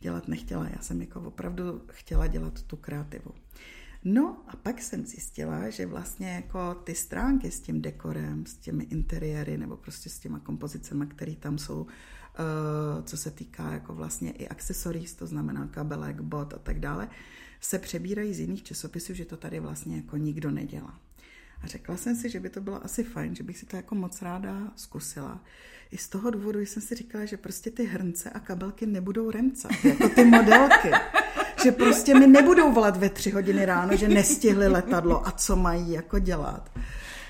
dělat 0.00 0.28
nechtěla. 0.28 0.68
Já 0.68 0.78
jsem 0.80 1.00
jako 1.00 1.20
opravdu 1.20 1.82
chtěla 1.92 2.26
dělat 2.26 2.62
tu 2.62 2.76
kreativu. 2.76 3.30
No 4.04 4.36
a 4.48 4.56
pak 4.56 4.82
jsem 4.82 5.06
zjistila, 5.06 5.70
že 5.70 5.86
vlastně 5.86 6.28
jako 6.34 6.74
ty 6.74 6.94
stránky 6.94 7.50
s 7.50 7.60
tím 7.60 7.82
dekorem, 7.82 8.46
s 8.46 8.56
těmi 8.56 8.84
interiéry 8.84 9.58
nebo 9.58 9.76
prostě 9.76 10.10
s 10.10 10.18
těma 10.18 10.38
kompozicemi, 10.38 11.06
které 11.06 11.34
tam 11.36 11.58
jsou, 11.58 11.86
eh, 11.86 13.02
co 13.02 13.16
se 13.16 13.30
týká 13.30 13.72
jako 13.72 13.94
vlastně 13.94 14.30
i 14.30 14.48
akcesories, 14.48 15.14
to 15.14 15.26
znamená 15.26 15.66
kabelek, 15.66 16.20
bot 16.20 16.54
a 16.54 16.58
tak 16.58 16.80
dále, 16.80 17.08
se 17.64 17.78
přebírají 17.78 18.34
z 18.34 18.40
jiných 18.40 18.62
časopisů, 18.62 19.14
že 19.14 19.24
to 19.24 19.36
tady 19.36 19.60
vlastně 19.60 19.96
jako 19.96 20.16
nikdo 20.16 20.50
nedělá. 20.50 21.00
A 21.62 21.66
řekla 21.66 21.96
jsem 21.96 22.16
si, 22.16 22.30
že 22.30 22.40
by 22.40 22.50
to 22.50 22.60
bylo 22.60 22.84
asi 22.84 23.04
fajn, 23.04 23.34
že 23.34 23.42
bych 23.42 23.58
si 23.58 23.66
to 23.66 23.76
jako 23.76 23.94
moc 23.94 24.22
ráda 24.22 24.72
zkusila. 24.76 25.40
I 25.90 25.98
z 25.98 26.08
toho 26.08 26.30
důvodu 26.30 26.60
jsem 26.60 26.82
si 26.82 26.94
říkala, 26.94 27.24
že 27.24 27.36
prostě 27.36 27.70
ty 27.70 27.84
hrnce 27.84 28.30
a 28.30 28.40
kabelky 28.40 28.86
nebudou 28.86 29.30
remcat, 29.30 29.84
jako 29.84 30.08
ty 30.08 30.24
modelky. 30.24 30.90
že 31.62 31.72
prostě 31.72 32.14
mi 32.14 32.26
nebudou 32.26 32.72
volat 32.72 32.96
ve 32.96 33.08
tři 33.08 33.30
hodiny 33.30 33.64
ráno, 33.64 33.96
že 33.96 34.08
nestihli 34.08 34.68
letadlo 34.68 35.26
a 35.26 35.30
co 35.30 35.56
mají 35.56 35.92
jako 35.92 36.18
dělat. 36.18 36.70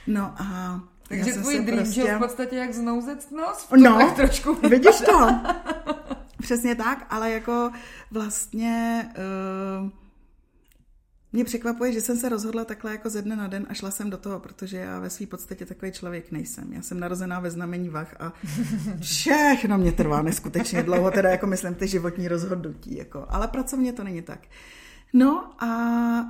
No 0.07 0.35
a 0.39 0.81
takže 1.09 1.33
tvůj 1.33 1.59
dream 1.59 1.85
prostě... 1.85 2.15
v 2.15 2.19
podstatě 2.19 2.57
jak 2.57 2.75
znouzet 2.75 3.33
nos? 3.33 3.69
No, 3.77 4.13
trošku 4.17 4.55
vidíš 4.55 5.01
to? 5.07 5.41
Přesně 6.43 6.75
tak, 6.75 7.07
ale 7.11 7.31
jako 7.31 7.71
vlastně... 8.11 9.09
Uh, 9.85 10.04
mě 11.35 11.45
překvapuje, 11.45 11.93
že 11.93 12.01
jsem 12.01 12.17
se 12.17 12.29
rozhodla 12.29 12.65
takhle 12.65 12.93
jako 12.93 13.11
ze 13.11 13.23
dne 13.23 13.37
na 13.37 13.47
den 13.47 13.67
a 13.69 13.75
šla 13.75 13.91
jsem 13.91 14.11
do 14.11 14.19
toho, 14.19 14.41
protože 14.41 14.77
já 14.77 15.01
ve 15.01 15.11
své 15.11 15.27
podstatě 15.27 15.67
takový 15.67 15.93
člověk 15.93 16.31
nejsem. 16.31 16.73
Já 16.73 16.83
jsem 16.83 17.01
narozená 17.01 17.41
ve 17.41 17.51
znamení 17.51 17.89
vach 17.89 18.15
a 18.21 18.33
všechno 19.01 19.79
mě 19.79 19.93
trvá 19.93 20.23
neskutečně 20.23 20.83
dlouho, 20.83 21.11
teda 21.11 21.31
jako 21.31 21.47
myslím 21.47 21.75
ty 21.75 21.89
životní 21.89 22.29
rozhodnutí. 22.29 22.97
Jako. 22.97 23.27
Ale 23.29 23.49
pracovně 23.49 23.93
to 23.93 24.05
není 24.05 24.23
tak. 24.23 24.41
No 25.13 25.63
a 25.65 25.71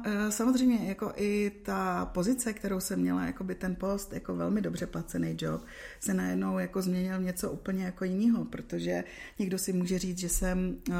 e, 0.05 0.31
samozřejmě 0.33 0.89
jako 0.89 1.13
i 1.17 1.53
ta 1.63 2.07
pozice, 2.07 2.53
kterou 2.53 2.81
jsem 2.81 3.01
měla, 3.01 3.25
jako 3.25 3.45
by 3.45 3.55
ten 3.55 3.77
post, 3.77 4.13
jako 4.13 4.37
velmi 4.37 4.61
dobře 4.61 4.87
placený 4.87 5.37
job, 5.41 5.63
se 6.01 6.15
najednou 6.15 6.59
jako 6.59 6.83
změnil 6.83 7.21
něco 7.21 7.51
úplně 7.51 7.85
jako 7.85 8.05
jiného, 8.05 8.45
protože 8.45 9.05
někdo 9.39 9.59
si 9.59 9.73
může 9.73 9.99
říct, 9.99 10.19
že 10.19 10.29
jsem 10.29 10.77
uh, 10.89 10.95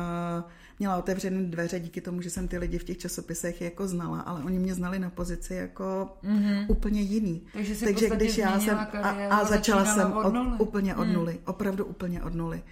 měla 0.79 0.97
otevřené 0.97 1.43
dveře 1.43 1.81
díky 1.81 2.01
tomu, 2.01 2.23
že 2.23 2.31
jsem 2.31 2.49
ty 2.49 2.59
lidi 2.59 2.79
v 2.79 2.85
těch 2.85 2.99
časopisech 2.99 3.61
jako 3.61 3.89
znala, 3.89 4.21
ale 4.21 4.45
oni 4.45 4.59
mě 4.59 4.75
znali 4.75 4.99
na 4.99 5.11
pozici 5.11 5.55
jako 5.55 6.09
mm-hmm. 6.25 6.67
úplně 6.69 7.01
jiný. 7.01 7.43
Takže, 7.53 7.75
Takže 7.85 8.09
když 8.09 8.39
já 8.39 8.61
jsem 8.61 8.79
a, 8.79 9.11
a 9.31 9.45
začala 9.45 9.85
jsem 9.85 10.13
od, 10.13 10.27
od, 10.27 10.61
úplně 10.61 10.95
od 10.97 11.05
mm. 11.05 11.13
nuly, 11.13 11.41
opravdu 11.47 11.85
úplně 11.85 12.23
od 12.23 12.35
nuly. 12.35 12.63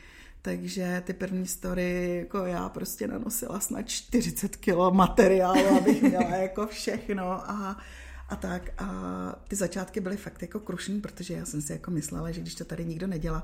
Takže 0.43 1.03
ty 1.07 1.13
první 1.13 1.47
story, 1.47 2.17
jako 2.19 2.39
já 2.39 2.69
prostě 2.69 3.07
nanosila 3.07 3.61
snad 3.61 3.89
40 3.89 4.57
kilo 4.57 4.91
materiálu, 4.91 5.77
abych 5.77 6.03
měla 6.03 6.37
jako 6.37 6.67
všechno 6.67 7.51
a, 7.51 7.77
a 8.33 8.37
tak. 8.37 8.71
A 8.79 8.89
ty 9.49 9.57
začátky 9.57 10.01
byly 10.01 10.17
fakt 10.17 10.43
jako 10.43 10.61
krušný, 10.61 11.01
protože 11.01 11.35
já 11.35 11.45
jsem 11.45 11.63
si 11.63 11.73
jako 11.73 11.91
myslela, 11.91 12.31
že 12.31 12.41
když 12.41 12.55
to 12.55 12.65
tady 12.65 12.85
nikdo 12.85 13.07
nedělá, 13.07 13.43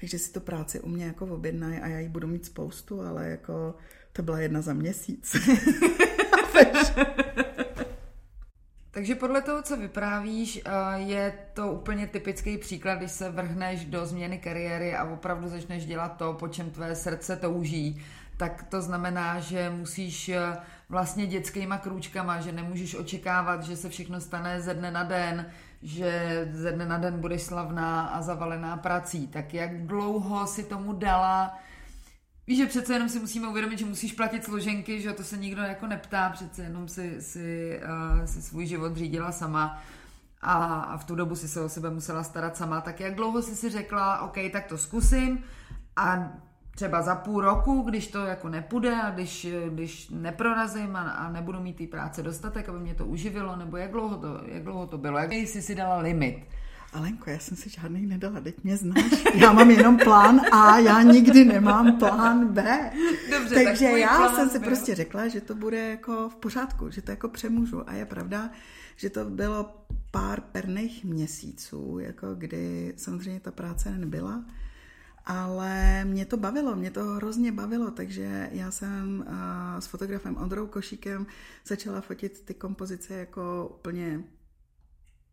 takže 0.00 0.18
si 0.18 0.32
to 0.32 0.40
práci 0.40 0.80
u 0.80 0.88
mě 0.88 1.04
jako 1.04 1.26
objednají 1.26 1.78
a 1.78 1.86
já 1.86 1.98
ji 1.98 2.08
budu 2.08 2.26
mít 2.26 2.46
spoustu, 2.46 3.00
ale 3.00 3.28
jako 3.28 3.74
to 4.12 4.22
byla 4.22 4.40
jedna 4.40 4.60
za 4.60 4.72
měsíc. 4.72 5.36
Takže 8.90 9.14
podle 9.14 9.42
toho, 9.42 9.62
co 9.62 9.76
vyprávíš, 9.76 10.62
eh, 10.64 10.98
je 10.98 11.32
to 11.54 11.72
úplně 11.72 12.06
typický 12.06 12.58
příklad, 12.58 12.94
když 12.94 13.10
se 13.10 13.30
vrhneš 13.30 13.84
do 13.84 14.06
změny 14.06 14.38
kariéry 14.38 14.94
a 14.94 15.04
opravdu 15.04 15.48
začneš 15.48 15.86
dělat 15.86 16.08
to, 16.08 16.32
po 16.32 16.48
čem 16.48 16.70
tvé 16.70 16.94
srdce 16.94 17.36
touží, 17.36 18.02
tak 18.38 18.62
to 18.62 18.82
znamená, 18.82 19.40
že 19.40 19.70
musíš 19.70 20.28
eh, 20.28 20.56
vlastně 20.88 21.26
dětskýma 21.26 21.78
krůčkama, 21.78 22.40
že 22.40 22.52
nemůžeš 22.52 22.94
očekávat, 22.94 23.62
že 23.62 23.76
se 23.76 23.88
všechno 23.88 24.20
stane 24.20 24.60
ze 24.60 24.74
dne 24.74 24.90
na 24.90 25.02
den, 25.02 25.46
že 25.82 26.48
ze 26.52 26.72
dne 26.72 26.86
na 26.86 26.98
den 26.98 27.20
budeš 27.20 27.42
slavná 27.42 28.06
a 28.06 28.22
zavalená 28.22 28.76
prací. 28.76 29.26
Tak 29.26 29.54
jak 29.54 29.86
dlouho 29.86 30.46
si 30.46 30.64
tomu 30.64 30.92
dala 30.92 31.58
Víš, 32.46 32.58
že 32.58 32.66
přece 32.66 32.92
jenom 32.92 33.08
si 33.08 33.20
musíme 33.20 33.48
uvědomit, 33.48 33.78
že 33.78 33.84
musíš 33.84 34.12
platit 34.12 34.44
složenky, 34.44 35.00
že 35.00 35.12
to 35.12 35.24
se 35.24 35.36
nikdo 35.36 35.62
jako 35.62 35.86
neptá, 35.86 36.30
přece 36.30 36.62
jenom 36.62 36.88
si, 36.88 37.22
si, 37.22 37.80
uh, 38.18 38.24
si 38.24 38.42
svůj 38.42 38.66
život 38.66 38.96
řídila 38.96 39.32
sama 39.32 39.82
a, 40.40 40.80
a 40.80 40.96
v 40.96 41.04
tu 41.04 41.14
dobu 41.14 41.36
si 41.36 41.48
se 41.48 41.60
o 41.60 41.68
sebe 41.68 41.90
musela 41.90 42.22
starat 42.22 42.56
sama. 42.56 42.80
Tak 42.80 43.00
jak 43.00 43.14
dlouho 43.14 43.42
jsi 43.42 43.56
si 43.56 43.70
řekla, 43.70 44.20
OK, 44.20 44.36
tak 44.52 44.66
to 44.66 44.78
zkusím 44.78 45.44
a 45.96 46.32
třeba 46.78 47.02
za 47.02 47.14
půl 47.14 47.40
roku, 47.40 47.82
když 47.82 48.08
to 48.08 48.24
jako 48.24 48.48
nepůjde 48.48 48.94
a 49.02 49.10
když, 49.10 49.46
když 49.68 50.08
neprorazím 50.10 50.96
a, 50.96 51.00
a 51.00 51.32
nebudu 51.32 51.60
mít 51.60 51.76
té 51.76 51.86
práce 51.86 52.22
dostatek, 52.22 52.68
aby 52.68 52.78
mě 52.78 52.94
to 52.94 53.06
uživilo, 53.06 53.56
nebo 53.56 53.76
jak 53.76 53.90
dlouho 53.90 54.16
to, 54.16 54.40
jak 54.46 54.62
dlouho 54.62 54.86
to 54.86 54.98
bylo, 54.98 55.18
jak 55.18 55.32
jsi 55.32 55.62
si 55.62 55.74
dala 55.74 55.98
limit. 55.98 56.44
Alenko, 56.92 57.30
já 57.30 57.38
jsem 57.38 57.56
si 57.56 57.70
žádný 57.70 58.06
nedala, 58.06 58.40
teď 58.40 58.64
mě 58.64 58.76
znáš. 58.76 59.24
Já 59.34 59.52
mám 59.52 59.70
jenom 59.70 59.96
plán 59.98 60.40
A, 60.52 60.78
já 60.78 61.02
nikdy 61.02 61.44
nemám 61.44 61.98
plán 61.98 62.46
B. 62.48 62.90
Dobře, 63.30 63.64
Takže 63.64 63.86
já 63.86 64.32
jsem 64.32 64.48
si 64.48 64.58
byl. 64.58 64.68
prostě 64.68 64.94
řekla, 64.94 65.28
že 65.28 65.40
to 65.40 65.54
bude 65.54 65.90
jako 65.90 66.28
v 66.28 66.36
pořádku, 66.36 66.90
že 66.90 67.02
to 67.02 67.10
jako 67.10 67.28
přemůžu. 67.28 67.88
A 67.90 67.92
je 67.92 68.06
pravda, 68.06 68.50
že 68.96 69.10
to 69.10 69.24
bylo 69.24 69.74
pár 70.10 70.40
perných 70.40 71.04
měsíců, 71.04 71.98
jako 71.98 72.34
kdy 72.34 72.94
samozřejmě 72.96 73.40
ta 73.40 73.50
práce 73.50 73.90
nebyla, 73.90 74.44
ale 75.28 76.04
mě 76.04 76.26
to 76.26 76.36
bavilo, 76.36 76.76
mě 76.76 76.90
to 76.90 77.04
hrozně 77.04 77.52
bavilo, 77.52 77.90
takže 77.90 78.48
já 78.52 78.70
jsem 78.70 79.24
s 79.78 79.86
fotografem 79.86 80.36
Ondrou 80.36 80.66
Košíkem 80.66 81.26
začala 81.66 82.00
fotit 82.00 82.40
ty 82.44 82.54
kompozice 82.54 83.14
jako 83.14 83.70
úplně 83.78 84.24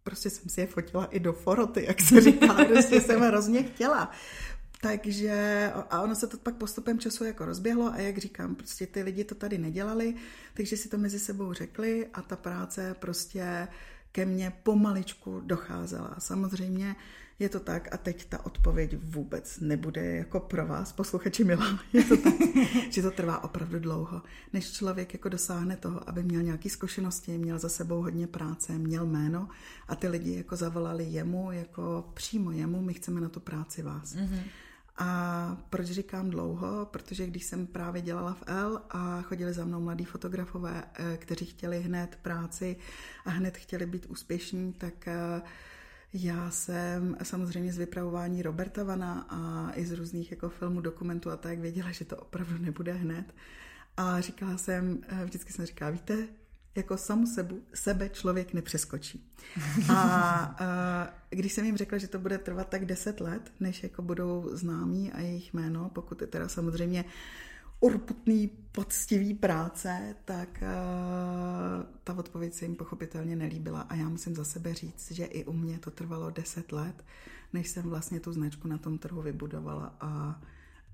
prostě 0.04 0.30
jsem 0.30 0.50
si 0.50 0.62
je 0.62 0.68
fotila 0.68 1.06
i 1.06 1.20
do 1.20 1.34
foroty, 1.34 1.86
jak 1.88 2.02
se 2.02 2.22
říká, 2.22 2.54
prostě 2.68 3.02
jsem 3.02 3.22
hrozně 3.22 3.64
chtěla. 3.64 4.12
takže 4.82 5.72
a 5.90 6.02
ono 6.02 6.16
se 6.16 6.28
to 6.28 6.38
pak 6.38 6.56
postupem 6.56 7.00
času 7.00 7.24
jako 7.24 7.46
rozběhlo 7.46 7.94
a 7.94 7.98
jak 7.98 8.18
říkám, 8.18 8.56
prostě 8.56 8.88
ty 8.88 9.04
lidi 9.04 9.24
to 9.24 9.36
tady 9.36 9.58
nedělali, 9.58 10.16
takže 10.54 10.78
si 10.78 10.90
to 10.90 10.98
mezi 10.98 11.20
sebou 11.20 11.54
řekli 11.54 12.08
a 12.14 12.22
ta 12.22 12.36
práce 12.36 12.96
prostě 13.00 13.68
ke 14.12 14.25
mně 14.25 14.54
pomaličku 14.64 15.40
docházela. 15.40 16.16
Samozřejmě 16.20 16.96
je 17.39 17.50
to 17.50 17.60
tak 17.60 17.94
a 17.94 17.98
teď 17.98 18.25
ta 18.25 18.46
odpověď 18.46 18.98
vůbec 19.04 19.60
nebude 19.60 20.15
jako 20.15 20.39
pro 20.39 20.65
vás, 20.68 20.92
posluchači 20.92 21.44
milá. 21.44 21.80
Je 21.94 22.04
to 22.04 22.18
tak, 22.18 22.34
že 22.89 23.01
to 23.01 23.12
trvá 23.12 23.44
opravdu 23.44 23.80
dlouho, 23.80 24.22
než 24.54 24.72
člověk 24.72 25.13
jako 25.13 25.30
dosáhne 25.30 25.77
toho, 25.77 26.10
aby 26.10 26.24
měl 26.24 26.42
nějaké 26.42 26.70
zkušenosti, 26.70 27.38
měl 27.38 27.60
za 27.60 27.70
sebou 27.70 28.01
hodně 28.01 28.27
práce, 28.27 28.74
měl 28.74 29.06
jméno 29.06 29.50
a 29.88 29.96
ty 29.96 30.08
lidi 30.08 30.36
jako 30.36 30.56
zavolali 30.56 31.04
jemu, 31.04 31.51
jako 31.51 32.12
přímo 32.13 32.51
jemu, 32.51 32.82
my 32.82 32.94
chceme 32.94 33.22
na 33.22 33.30
tu 33.30 33.39
práci 33.39 33.82
vás. 33.82 34.15
Mm-hmm. 34.15 34.42
A 34.98 35.58
proč 35.70 35.88
říkám 35.88 36.30
dlouho? 36.30 36.86
Protože 36.86 37.27
když 37.27 37.44
jsem 37.44 37.68
právě 37.68 38.01
dělala 38.01 38.34
v 38.34 38.44
L 38.48 38.82
a 38.89 39.22
chodili 39.22 39.54
za 39.54 39.65
mnou 39.65 39.82
mladí 39.82 40.06
fotografové, 40.06 40.84
eh, 40.94 41.18
kteří 41.18 41.46
chtěli 41.46 41.82
hned 41.82 42.18
práci 42.22 42.77
a 43.25 43.30
hned 43.30 43.58
chtěli 43.58 43.86
být 43.86 44.06
úspěšní, 44.06 44.74
tak 44.74 45.08
eh, 45.08 45.42
já 46.14 46.52
jsem 46.52 47.18
samozřejmě 47.24 47.74
z 47.74 47.78
vypravování 47.78 48.42
Roberta 48.42 48.84
Vana 48.84 49.26
a 49.30 49.72
i 49.76 49.86
z 49.86 49.92
různých 49.92 50.32
jako 50.32 50.50
filmů, 50.50 50.82
dokumentů 50.82 51.32
a 51.32 51.38
tak 51.38 51.60
věděla, 51.60 51.92
že 51.92 52.06
to 52.06 52.18
opravdu 52.18 52.58
nebude 52.58 52.94
hned. 52.94 53.34
A 53.98 54.22
říkala 54.22 54.58
jsem, 54.58 55.02
eh, 55.08 55.26
vždycky 55.26 55.54
jsem 55.54 55.66
říkala, 55.66 55.92
víte, 55.92 56.28
jako 56.76 56.98
samu 56.98 57.28
sebu, 57.28 57.62
sebe 57.74 58.10
člověk 58.10 58.54
nepřeskočí. 58.54 59.32
A, 59.90 59.96
a 60.60 61.10
když 61.30 61.54
jsem 61.54 61.66
jim 61.66 61.78
řekla, 61.78 61.98
že 61.98 62.08
to 62.08 62.20
bude 62.20 62.38
trvat 62.38 62.70
tak 62.70 62.86
deset 62.86 63.22
let, 63.22 63.52
než 63.60 63.84
jako 63.84 64.02
budou 64.02 64.50
známí 64.54 65.12
a 65.12 65.20
jejich 65.20 65.54
jméno, 65.54 65.90
pokud 65.94 66.22
je 66.22 66.28
teda 66.28 66.48
samozřejmě 66.48 67.06
urputný, 67.79 68.48
poctivý 68.72 69.34
práce, 69.34 70.15
tak 70.25 70.50
uh, 70.62 71.86
ta 72.03 72.13
odpověď 72.13 72.53
se 72.53 72.65
jim 72.65 72.75
pochopitelně 72.75 73.36
nelíbila. 73.36 73.82
A 73.82 73.96
já 73.96 74.10
musím 74.10 74.36
za 74.36 74.44
sebe 74.44 74.74
říct, 74.74 75.12
že 75.12 75.25
i 75.25 75.46
u 75.46 75.53
mě 75.53 75.79
to 75.79 75.91
trvalo 75.91 76.29
deset 76.29 76.72
let, 76.72 77.03
než 77.53 77.67
jsem 77.67 77.89
vlastně 77.89 78.20
tu 78.20 78.34
značku 78.34 78.67
na 78.67 78.77
tom 78.77 78.98
trhu 78.98 79.22
vybudovala 79.22 79.96
a 80.00 80.41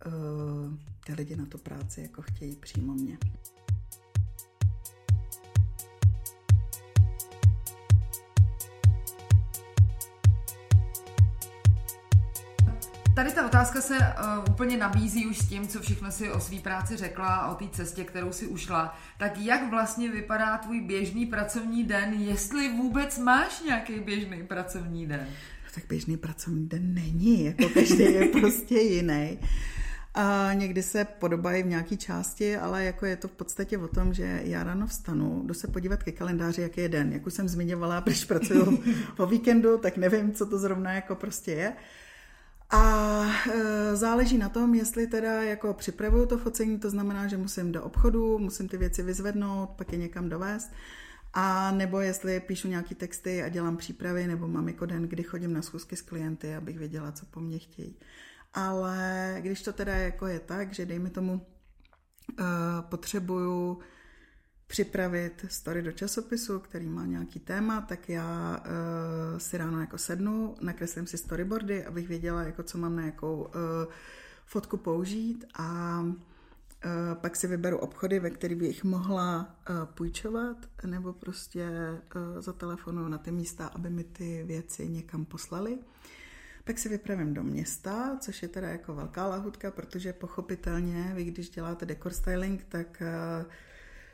uh, 0.05 0.73
ty 1.05 1.13
lidi 1.13 1.35
na 1.35 1.45
tu 1.45 1.57
práci 1.57 2.01
jako 2.01 2.21
chtějí 2.21 2.55
přímo 2.55 2.93
mě. 2.93 3.17
Tady 13.15 13.31
ta 13.31 13.45
otázka 13.45 13.81
se 13.81 13.97
uh, 13.97 14.53
úplně 14.53 14.77
nabízí 14.77 15.25
už 15.25 15.37
s 15.37 15.49
tím, 15.49 15.67
co 15.67 15.81
všechno 15.81 16.11
si 16.11 16.31
o 16.31 16.39
své 16.39 16.59
práci 16.59 16.97
řekla 16.97 17.27
a 17.27 17.51
o 17.51 17.55
té 17.55 17.65
cestě, 17.71 18.03
kterou 18.03 18.31
si 18.31 18.47
ušla. 18.47 18.97
Tak 19.19 19.37
jak 19.37 19.69
vlastně 19.69 20.11
vypadá 20.11 20.57
tvůj 20.57 20.81
běžný 20.81 21.25
pracovní 21.25 21.83
den, 21.83 22.13
jestli 22.13 22.69
vůbec 22.69 23.19
máš 23.19 23.61
nějaký 23.67 23.99
běžný 23.99 24.43
pracovní 24.43 25.07
den? 25.07 25.27
No, 25.63 25.69
tak 25.75 25.83
běžný 25.89 26.17
pracovní 26.17 26.67
den 26.67 26.93
není, 26.93 27.45
jako 27.45 27.69
každý 27.69 28.03
je 28.03 28.27
prostě 28.39 28.79
jiný. 28.79 29.39
A 30.13 30.53
někdy 30.53 30.83
se 30.83 31.05
podobají 31.05 31.63
v 31.63 31.67
nějaké 31.67 31.97
části, 31.97 32.57
ale 32.57 32.83
jako 32.83 33.05
je 33.05 33.15
to 33.15 33.27
v 33.27 33.31
podstatě 33.31 33.77
o 33.77 33.87
tom, 33.87 34.13
že 34.13 34.41
já 34.43 34.63
ráno 34.63 34.87
vstanu, 34.87 35.43
jdu 35.45 35.53
se 35.53 35.67
podívat 35.67 36.03
ke 36.03 36.11
kalendáři, 36.11 36.61
jaký 36.61 36.81
je 36.81 36.89
den. 36.89 37.13
Jak 37.13 37.27
už 37.27 37.33
jsem 37.33 37.47
zmiňovala, 37.47 37.99
když 38.05 38.25
pracuju 38.25 38.83
po 39.17 39.25
víkendu, 39.25 39.77
tak 39.77 39.97
nevím, 39.97 40.31
co 40.31 40.45
to 40.45 40.57
zrovna 40.57 40.93
jako 40.93 41.15
prostě 41.15 41.51
je. 41.51 41.73
A 42.71 43.23
e, 43.51 43.95
záleží 43.95 44.37
na 44.37 44.49
tom, 44.49 44.75
jestli 44.75 45.07
teda 45.07 45.41
jako 45.41 45.73
připravuju 45.73 46.25
to 46.25 46.37
focení, 46.37 46.79
to 46.79 46.89
znamená, 46.89 47.27
že 47.27 47.37
musím 47.37 47.71
do 47.71 47.83
obchodu, 47.83 48.39
musím 48.39 48.67
ty 48.67 48.77
věci 48.77 49.03
vyzvednout, 49.03 49.69
pak 49.69 49.91
je 49.91 49.97
někam 49.97 50.29
dovést, 50.29 50.71
a 51.33 51.71
nebo 51.71 51.99
jestli 51.99 52.39
píšu 52.39 52.67
nějaký 52.67 52.95
texty 52.95 53.43
a 53.43 53.49
dělám 53.49 53.77
přípravy, 53.77 54.27
nebo 54.27 54.47
mám 54.47 54.67
jako 54.67 54.85
den, 54.85 55.07
kdy 55.07 55.23
chodím 55.23 55.53
na 55.53 55.61
schůzky 55.61 55.95
s 55.95 56.01
klienty, 56.01 56.55
abych 56.55 56.77
věděla, 56.77 57.11
co 57.11 57.25
po 57.25 57.39
mně 57.39 57.59
chtějí. 57.59 57.95
Ale 58.53 59.37
když 59.41 59.61
to 59.61 59.73
teda 59.73 59.93
jako 59.93 60.27
je 60.27 60.39
tak, 60.39 60.73
že 60.73 60.85
dejme 60.85 61.09
tomu, 61.09 61.33
uh, 61.33 62.45
potřebuju 62.81 63.79
připravit 64.71 65.45
story 65.47 65.81
do 65.81 65.91
časopisu, 65.91 66.59
který 66.59 66.89
má 66.89 67.05
nějaký 67.05 67.39
téma, 67.39 67.81
tak 67.81 68.09
já 68.09 68.57
uh, 68.57 69.37
si 69.39 69.57
ráno 69.57 69.79
jako 69.79 69.97
sednu, 69.97 70.55
nakreslím 70.61 71.07
si 71.07 71.17
storyboardy, 71.17 71.85
abych 71.85 72.07
věděla, 72.07 72.43
jako 72.43 72.63
co 72.63 72.77
mám 72.77 72.95
na 72.95 73.05
jakou 73.05 73.41
uh, 73.41 73.51
fotku 74.45 74.77
použít 74.77 75.45
a 75.53 75.99
uh, 76.01 76.11
pak 77.13 77.35
si 77.35 77.47
vyberu 77.47 77.77
obchody, 77.77 78.19
ve 78.19 78.29
kterých 78.29 78.57
bych 78.57 78.83
mohla 78.83 79.55
uh, 79.69 79.85
půjčovat, 79.85 80.57
nebo 80.85 81.13
prostě 81.13 81.67
uh, 82.15 82.41
zatelefonuju 82.41 83.07
na 83.07 83.17
ty 83.17 83.31
místa, 83.31 83.67
aby 83.67 83.89
mi 83.89 84.03
ty 84.03 84.43
věci 84.43 84.89
někam 84.89 85.25
poslali. 85.25 85.77
Pak 86.63 86.77
si 86.77 86.89
vypravím 86.89 87.33
do 87.33 87.43
města, 87.43 88.17
což 88.19 88.41
je 88.41 88.47
teda 88.47 88.69
jako 88.69 88.95
velká 88.95 89.27
lahutka, 89.27 89.71
protože 89.71 90.13
pochopitelně 90.13 91.11
vy, 91.15 91.23
když 91.23 91.49
děláte 91.49 91.85
decor 91.85 92.13
styling, 92.13 92.63
tak 92.69 93.03
uh, 93.41 93.51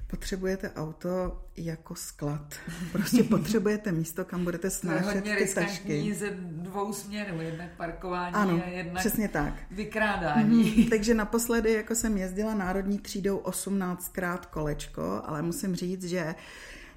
potřebujete 0.07 0.71
auto 0.73 1.41
jako 1.57 1.95
sklad. 1.95 2.55
Prostě 2.91 3.23
potřebujete 3.23 3.91
místo, 3.91 4.25
kam 4.25 4.43
budete 4.43 4.69
snášet 4.69 5.21
to 5.21 5.29
je 5.29 5.35
ty 5.35 5.53
tašky. 5.53 6.13
ze 6.13 6.29
dvou 6.41 6.93
směrů, 6.93 7.41
jednak 7.41 7.69
parkování 7.77 8.35
ano, 8.35 8.61
a 8.65 8.69
jednak 8.69 8.99
přesně 8.99 9.27
tak. 9.27 9.53
vykrádání. 9.71 10.63
Mm-hmm. 10.63 10.89
Takže 10.89 11.13
naposledy 11.13 11.73
jako 11.73 11.95
jsem 11.95 12.17
jezdila 12.17 12.53
národní 12.53 12.99
třídou 12.99 13.37
18krát 13.37 14.39
kolečko, 14.39 15.21
ale 15.25 15.41
musím 15.41 15.75
říct, 15.75 16.03
že 16.03 16.35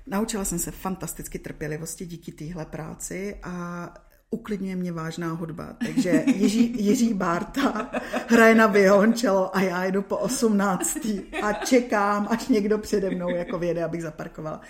Naučila 0.06 0.44
jsem 0.44 0.58
se 0.58 0.70
fantasticky 0.70 1.38
trpělivosti 1.38 2.06
díky 2.06 2.32
téhle 2.32 2.64
práci 2.64 3.36
a 3.42 3.88
uklidňuje 4.30 4.76
mě 4.76 4.92
vážná 4.92 5.32
hudba. 5.32 5.76
Takže 5.86 6.24
Jiří, 6.26 6.74
Jiří 6.84 7.14
Bárta 7.14 7.90
hraje 8.28 8.54
na 8.54 8.66
violončelo 8.66 9.56
a 9.56 9.60
já 9.60 9.84
jdu 9.84 10.02
po 10.02 10.16
18. 10.16 10.98
a 11.42 11.52
čekám, 11.52 12.28
až 12.30 12.48
někdo 12.48 12.78
přede 12.78 13.10
mnou 13.10 13.28
jako 13.28 13.58
věde, 13.58 13.84
abych 13.84 14.02
zaparkovala. 14.02 14.60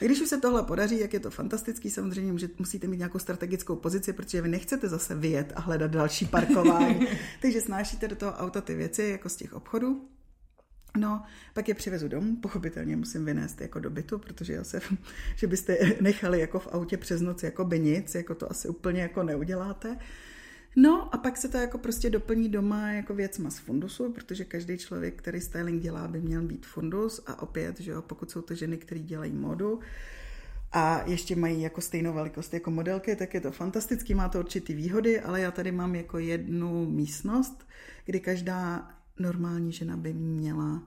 A 0.00 0.04
když 0.04 0.20
už 0.20 0.28
se 0.28 0.40
tohle 0.40 0.62
podaří, 0.62 1.00
jak 1.00 1.12
je 1.12 1.20
to 1.20 1.30
fantastický, 1.30 1.90
samozřejmě 1.90 2.48
musíte 2.58 2.86
mít 2.86 2.96
nějakou 2.96 3.18
strategickou 3.18 3.76
pozici, 3.76 4.12
protože 4.12 4.42
vy 4.42 4.48
nechcete 4.48 4.88
zase 4.88 5.14
vyjet 5.14 5.52
a 5.56 5.60
hledat 5.60 5.90
další 5.90 6.26
parkování. 6.26 7.06
Takže 7.42 7.60
snášíte 7.60 8.08
do 8.08 8.16
toho 8.16 8.32
auta 8.32 8.60
ty 8.60 8.74
věci, 8.74 9.02
jako 9.02 9.28
z 9.28 9.36
těch 9.36 9.52
obchodů, 9.52 10.08
No, 10.96 11.22
pak 11.54 11.68
je 11.68 11.74
přivezu 11.74 12.08
domů, 12.08 12.36
pochopitelně 12.36 12.96
musím 12.96 13.24
vynést 13.24 13.60
jako 13.60 13.80
do 13.80 13.90
bytu, 13.90 14.18
protože 14.18 14.52
já 14.52 14.64
se, 14.64 14.80
že 15.36 15.46
byste 15.46 15.78
nechali 16.00 16.40
jako 16.40 16.58
v 16.58 16.68
autě 16.72 16.96
přes 16.96 17.20
noc 17.20 17.42
jako 17.42 17.64
by 17.64 17.80
nic, 17.80 18.14
jako 18.14 18.34
to 18.34 18.50
asi 18.50 18.68
úplně 18.68 19.02
jako 19.02 19.22
neuděláte. 19.22 19.96
No 20.76 21.14
a 21.14 21.18
pak 21.18 21.36
se 21.36 21.48
to 21.48 21.56
jako 21.56 21.78
prostě 21.78 22.10
doplní 22.10 22.48
doma 22.48 22.92
jako 22.92 23.14
věcma 23.14 23.50
z 23.50 23.58
fundusu, 23.58 24.12
protože 24.12 24.44
každý 24.44 24.78
člověk, 24.78 25.14
který 25.14 25.40
styling 25.40 25.82
dělá, 25.82 26.08
by 26.08 26.20
měl 26.20 26.42
být 26.42 26.66
fundus 26.66 27.22
a 27.26 27.42
opět, 27.42 27.80
že 27.80 27.90
jo, 27.90 28.02
pokud 28.02 28.30
jsou 28.30 28.42
to 28.42 28.54
ženy, 28.54 28.76
které 28.76 29.00
dělají 29.00 29.32
modu, 29.32 29.80
a 30.72 31.02
ještě 31.06 31.36
mají 31.36 31.62
jako 31.62 31.80
stejnou 31.80 32.12
velikost 32.12 32.54
jako 32.54 32.70
modelky, 32.70 33.16
tak 33.16 33.34
je 33.34 33.40
to 33.40 33.50
fantastický, 33.50 34.14
má 34.14 34.28
to 34.28 34.38
určitý 34.38 34.74
výhody, 34.74 35.20
ale 35.20 35.40
já 35.40 35.50
tady 35.50 35.72
mám 35.72 35.94
jako 35.94 36.18
jednu 36.18 36.86
místnost, 36.90 37.68
kdy 38.04 38.20
každá 38.20 38.90
normální 39.20 39.72
žena 39.72 39.96
by 39.96 40.12
měla 40.12 40.82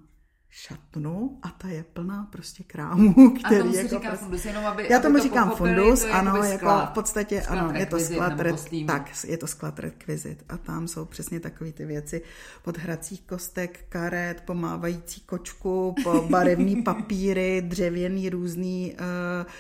šatnu 0.56 1.40
a 1.42 1.50
ta 1.50 1.68
je 1.68 1.84
plná 1.84 2.28
prostě 2.32 2.64
krámů, 2.64 3.14
který 3.40 3.56
a 3.56 3.62
tomu 3.62 3.76
jako 3.76 3.90
říká 3.90 4.10
prostě... 4.10 4.26
fundus, 4.26 4.46
jenom 4.46 4.66
aby, 4.66 4.88
Já 4.90 5.00
tomu 5.00 5.16
aby 5.16 5.24
říkám 5.24 5.50
to 5.50 5.56
fundus, 5.56 6.02
to 6.02 6.14
ano, 6.14 6.36
jako 6.36 6.46
jako 6.46 6.86
v 6.86 6.94
podstatě, 6.94 7.42
sklad 7.42 7.60
ano, 7.60 7.80
je 7.80 7.86
to 7.86 8.00
sklad, 8.00 8.40
re... 8.40 8.54
tak, 8.88 9.12
je 9.28 9.38
to 9.38 9.48
sklad 9.48 9.80
rekvizit. 9.80 10.44
A 10.50 10.58
tam 10.58 10.88
jsou 10.88 11.06
přesně 11.06 11.40
takové 11.40 11.72
ty 11.72 11.86
věci. 11.86 12.22
Od 12.66 12.78
hracích 12.78 13.22
kostek, 13.22 13.86
karet, 13.90 14.42
pomávající 14.42 15.22
kočku, 15.22 15.96
po 16.04 16.28
barevný 16.30 16.82
papíry, 16.84 17.62
dřevěný 17.62 18.30
různý 18.30 18.96
uh, 19.00 19.52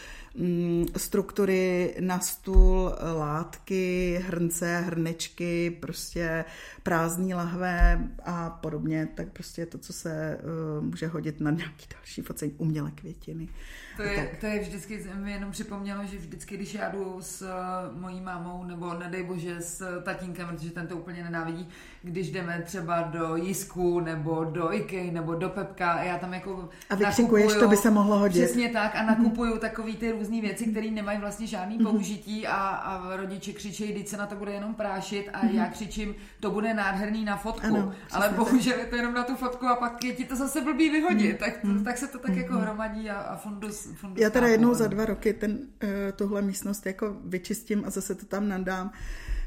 struktury 0.97 1.95
na 1.99 2.19
stůl, 2.19 2.95
látky, 3.17 4.19
hrnce, 4.27 4.77
hrnečky, 4.79 5.77
prostě 5.81 6.45
prázdní 6.83 7.33
lahve 7.33 8.07
a 8.25 8.49
podobně, 8.49 9.07
tak 9.15 9.27
prostě 9.31 9.65
to, 9.65 9.77
co 9.77 9.93
se 9.93 10.39
uh, 10.77 10.83
může 10.83 11.07
hodit 11.07 11.39
na 11.39 11.51
nějaký 11.51 11.87
další 11.93 12.21
focení, 12.21 12.51
umělé 12.57 12.91
květiny. 12.91 13.49
To 13.97 14.01
je, 14.01 14.37
to 14.39 14.45
je 14.45 14.59
vždycky, 14.59 15.05
mi 15.13 15.31
jenom 15.31 15.51
připomnělo, 15.51 16.05
že 16.05 16.17
vždycky, 16.17 16.57
když 16.57 16.73
já 16.73 16.91
jdu 16.91 17.17
s 17.19 17.41
uh, 17.41 17.99
mojí 17.99 18.21
mámou, 18.21 18.63
nebo 18.63 18.93
nedej 18.93 19.23
bože 19.23 19.61
s 19.61 20.01
tatínkem, 20.03 20.47
protože 20.47 20.71
ten 20.71 20.87
to 20.87 20.97
úplně 20.97 21.23
nenávidí, 21.23 21.67
když 22.03 22.31
jdeme 22.31 22.63
třeba 22.65 23.01
do 23.01 23.35
Jisku, 23.35 23.99
nebo 23.99 24.43
do 24.43 24.73
Ikei, 24.73 25.11
nebo 25.11 25.35
do 25.35 25.49
Pepka, 25.49 25.91
a 25.91 26.03
já 26.03 26.17
tam 26.17 26.33
jako 26.33 26.69
A 26.89 26.95
vykřikuješ, 26.95 27.53
to 27.53 27.67
by 27.67 27.77
se 27.77 27.91
mohlo 27.91 28.19
hodit. 28.19 28.43
Přesně 28.43 28.69
tak, 28.69 28.95
a 28.95 29.03
nakupuju 29.03 29.57
takový 29.57 29.95
ty 29.95 30.11
různé 30.11 30.41
věci, 30.41 30.65
které 30.65 30.91
nemají 30.91 31.19
vlastně 31.19 31.47
žádný 31.47 31.77
mhm. 31.77 31.85
použití 31.85 32.47
a, 32.47 32.55
a 32.55 33.15
rodiče 33.15 33.53
křičí, 33.53 33.87
když 33.87 34.09
se 34.09 34.17
na 34.17 34.25
to 34.25 34.35
bude 34.35 34.51
jenom 34.51 34.73
prášit. 34.73 35.29
A 35.33 35.45
já 35.45 35.63
mhm. 35.63 35.71
křičím, 35.71 36.15
to 36.39 36.51
bude 36.51 36.73
nádherný 36.73 37.25
na 37.25 37.37
fotku, 37.37 37.65
ano, 37.65 37.93
ale 38.11 38.29
bohužel 38.29 38.79
je 38.79 38.85
to 38.85 38.95
jenom 38.95 39.13
na 39.13 39.23
tu 39.23 39.35
fotku 39.35 39.67
a 39.67 39.75
pak 39.75 40.03
je 40.03 40.13
ti 40.13 40.25
to 40.25 40.35
zase 40.35 40.61
blbý 40.61 40.89
vyhodit, 40.89 41.39
tak, 41.39 41.53
tak 41.83 41.97
se 41.97 42.07
to 42.07 42.19
tak 42.19 42.35
jako 42.35 42.53
hromadí 42.53 43.09
a, 43.09 43.15
a 43.15 43.35
fundus 43.35 43.87
já 44.15 44.29
teda 44.29 44.47
jednou 44.47 44.73
za 44.73 44.87
dva 44.87 45.05
roky 45.05 45.33
ten, 45.33 45.51
uh, 45.51 45.89
tuhle 46.15 46.41
místnost 46.41 46.85
jako 46.85 47.15
vyčistím 47.25 47.83
a 47.85 47.89
zase 47.89 48.15
to 48.15 48.25
tam 48.25 48.47
nadám 48.47 48.91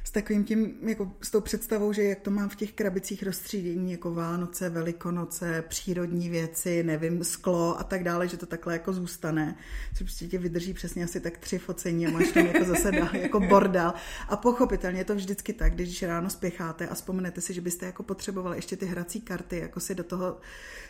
s 0.06 0.10
takovým 0.10 0.44
tím, 0.44 0.74
jako 0.82 1.12
s 1.22 1.30
tou 1.30 1.40
představou, 1.40 1.92
že 1.92 2.02
jak 2.02 2.20
to 2.20 2.30
mám 2.30 2.48
v 2.48 2.56
těch 2.56 2.72
krabicích 2.72 3.22
rozstřídění, 3.22 3.92
jako 3.92 4.14
Vánoce, 4.14 4.68
Velikonoce, 4.68 5.64
přírodní 5.68 6.30
věci, 6.30 6.82
nevím, 6.82 7.24
sklo 7.24 7.80
a 7.80 7.84
tak 7.84 8.04
dále, 8.04 8.28
že 8.28 8.36
to 8.36 8.46
takhle 8.46 8.72
jako 8.72 8.92
zůstane, 8.92 9.56
že 9.98 10.04
prostě 10.04 10.26
tě 10.26 10.38
vydrží 10.38 10.74
přesně 10.74 11.04
asi 11.04 11.20
tak 11.20 11.38
tři 11.38 11.58
focení 11.58 12.06
a 12.06 12.10
máš 12.10 12.32
tam 12.32 12.46
jako 12.46 12.64
zase 12.64 12.92
dál, 12.92 13.08
jako 13.12 13.40
bordel. 13.40 13.92
A 14.28 14.36
pochopitelně 14.36 15.00
je 15.00 15.04
to 15.04 15.14
vždycky 15.14 15.52
tak, 15.52 15.74
když 15.74 16.02
ráno 16.02 16.30
spěcháte 16.30 16.88
a 16.88 16.94
vzpomenete 16.94 17.40
si, 17.40 17.54
že 17.54 17.60
byste 17.60 17.86
jako 17.86 18.02
potřebovali 18.02 18.58
ještě 18.58 18.76
ty 18.76 18.86
hrací 18.86 19.20
karty, 19.20 19.58
jako 19.58 19.80
si 19.80 19.94
do 19.94 20.04
toho, 20.04 20.38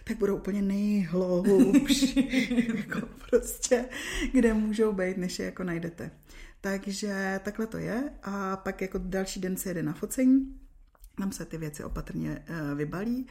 tak 0.04 0.16
budou 0.16 0.36
úplně 0.36 0.62
nejhloubší, 0.62 2.28
jako 2.76 3.06
prostě, 3.30 3.84
kde 4.32 4.54
můžou 4.54 4.92
být, 4.92 5.16
než 5.16 5.38
je 5.38 5.44
jako 5.44 5.64
najdete. 5.64 6.10
Takže 6.60 7.40
takhle 7.44 7.66
to 7.66 7.78
je 7.78 8.10
a 8.22 8.56
pak 8.56 8.80
jako 8.80 8.98
další 8.98 9.40
den 9.40 9.56
se 9.56 9.70
jede 9.70 9.82
na 9.82 9.92
focení, 9.92 10.60
tam 11.16 11.32
se 11.32 11.44
ty 11.44 11.58
věci 11.58 11.84
opatrně 11.84 12.44
eh, 12.46 12.74
vybalí. 12.74 13.26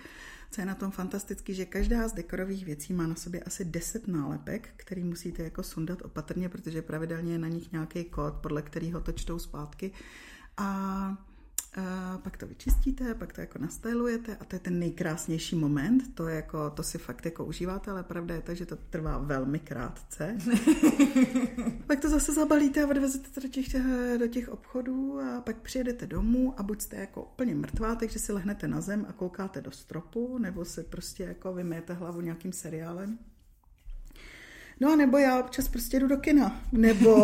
Co 0.51 0.61
je 0.61 0.65
na 0.65 0.75
tom 0.75 0.91
fantastický, 0.91 1.53
že 1.53 1.65
každá 1.65 2.07
z 2.07 2.13
dekorových 2.13 2.65
věcí 2.65 2.93
má 2.93 3.07
na 3.07 3.15
sobě 3.15 3.43
asi 3.43 3.65
10 3.65 4.07
nálepek, 4.07 4.69
který 4.75 5.03
musíte 5.03 5.43
jako 5.43 5.63
sundat 5.63 6.01
opatrně, 6.01 6.49
protože 6.49 6.81
pravidelně 6.81 7.31
je 7.31 7.39
na 7.39 7.47
nich 7.47 7.71
nějaký 7.71 8.03
kód, 8.03 8.33
podle 8.33 8.61
kterého 8.61 9.01
to 9.01 9.11
čtou 9.11 9.39
zpátky. 9.39 9.91
A 10.57 11.25
a 11.77 12.17
pak 12.23 12.37
to 12.37 12.47
vyčistíte, 12.47 13.13
pak 13.13 13.33
to 13.33 13.41
jako 13.41 13.59
nastylujete 13.59 14.37
a 14.37 14.45
to 14.45 14.55
je 14.55 14.59
ten 14.59 14.79
nejkrásnější 14.79 15.55
moment, 15.55 16.15
to, 16.15 16.27
je 16.27 16.35
jako, 16.35 16.69
to 16.69 16.83
si 16.83 16.97
fakt 16.97 17.25
jako 17.25 17.45
užíváte, 17.45 17.91
ale 17.91 18.03
pravda 18.03 18.35
je 18.35 18.41
ta, 18.41 18.53
že 18.53 18.65
to 18.65 18.75
trvá 18.75 19.17
velmi 19.17 19.59
krátce. 19.59 20.37
pak 21.87 21.99
to 21.99 22.09
zase 22.09 22.33
zabalíte 22.33 22.83
a 22.83 22.87
odvezete 22.87 23.29
to 23.29 23.39
do 23.39 23.47
těch, 23.47 23.65
do 24.17 24.27
těch 24.27 24.49
obchodů 24.49 25.19
a 25.19 25.41
pak 25.41 25.57
přijedete 25.57 26.07
domů 26.07 26.53
a 26.57 26.63
buď 26.63 26.81
jste 26.81 26.95
jako 26.95 27.23
úplně 27.23 27.55
mrtvá, 27.55 27.95
takže 27.95 28.19
si 28.19 28.33
lehnete 28.33 28.67
na 28.67 28.81
zem 28.81 29.05
a 29.09 29.13
koukáte 29.13 29.61
do 29.61 29.71
stropu, 29.71 30.37
nebo 30.37 30.65
se 30.65 30.83
prostě 30.83 31.23
jako 31.23 31.53
vymijete 31.53 31.93
hlavu 31.93 32.21
nějakým 32.21 32.53
seriálem. 32.53 33.19
No 34.79 34.93
a 34.93 34.95
nebo 34.95 35.17
já 35.17 35.39
občas 35.39 35.67
prostě 35.67 35.99
jdu 35.99 36.07
do 36.07 36.17
kina, 36.17 36.61
nebo 36.71 37.15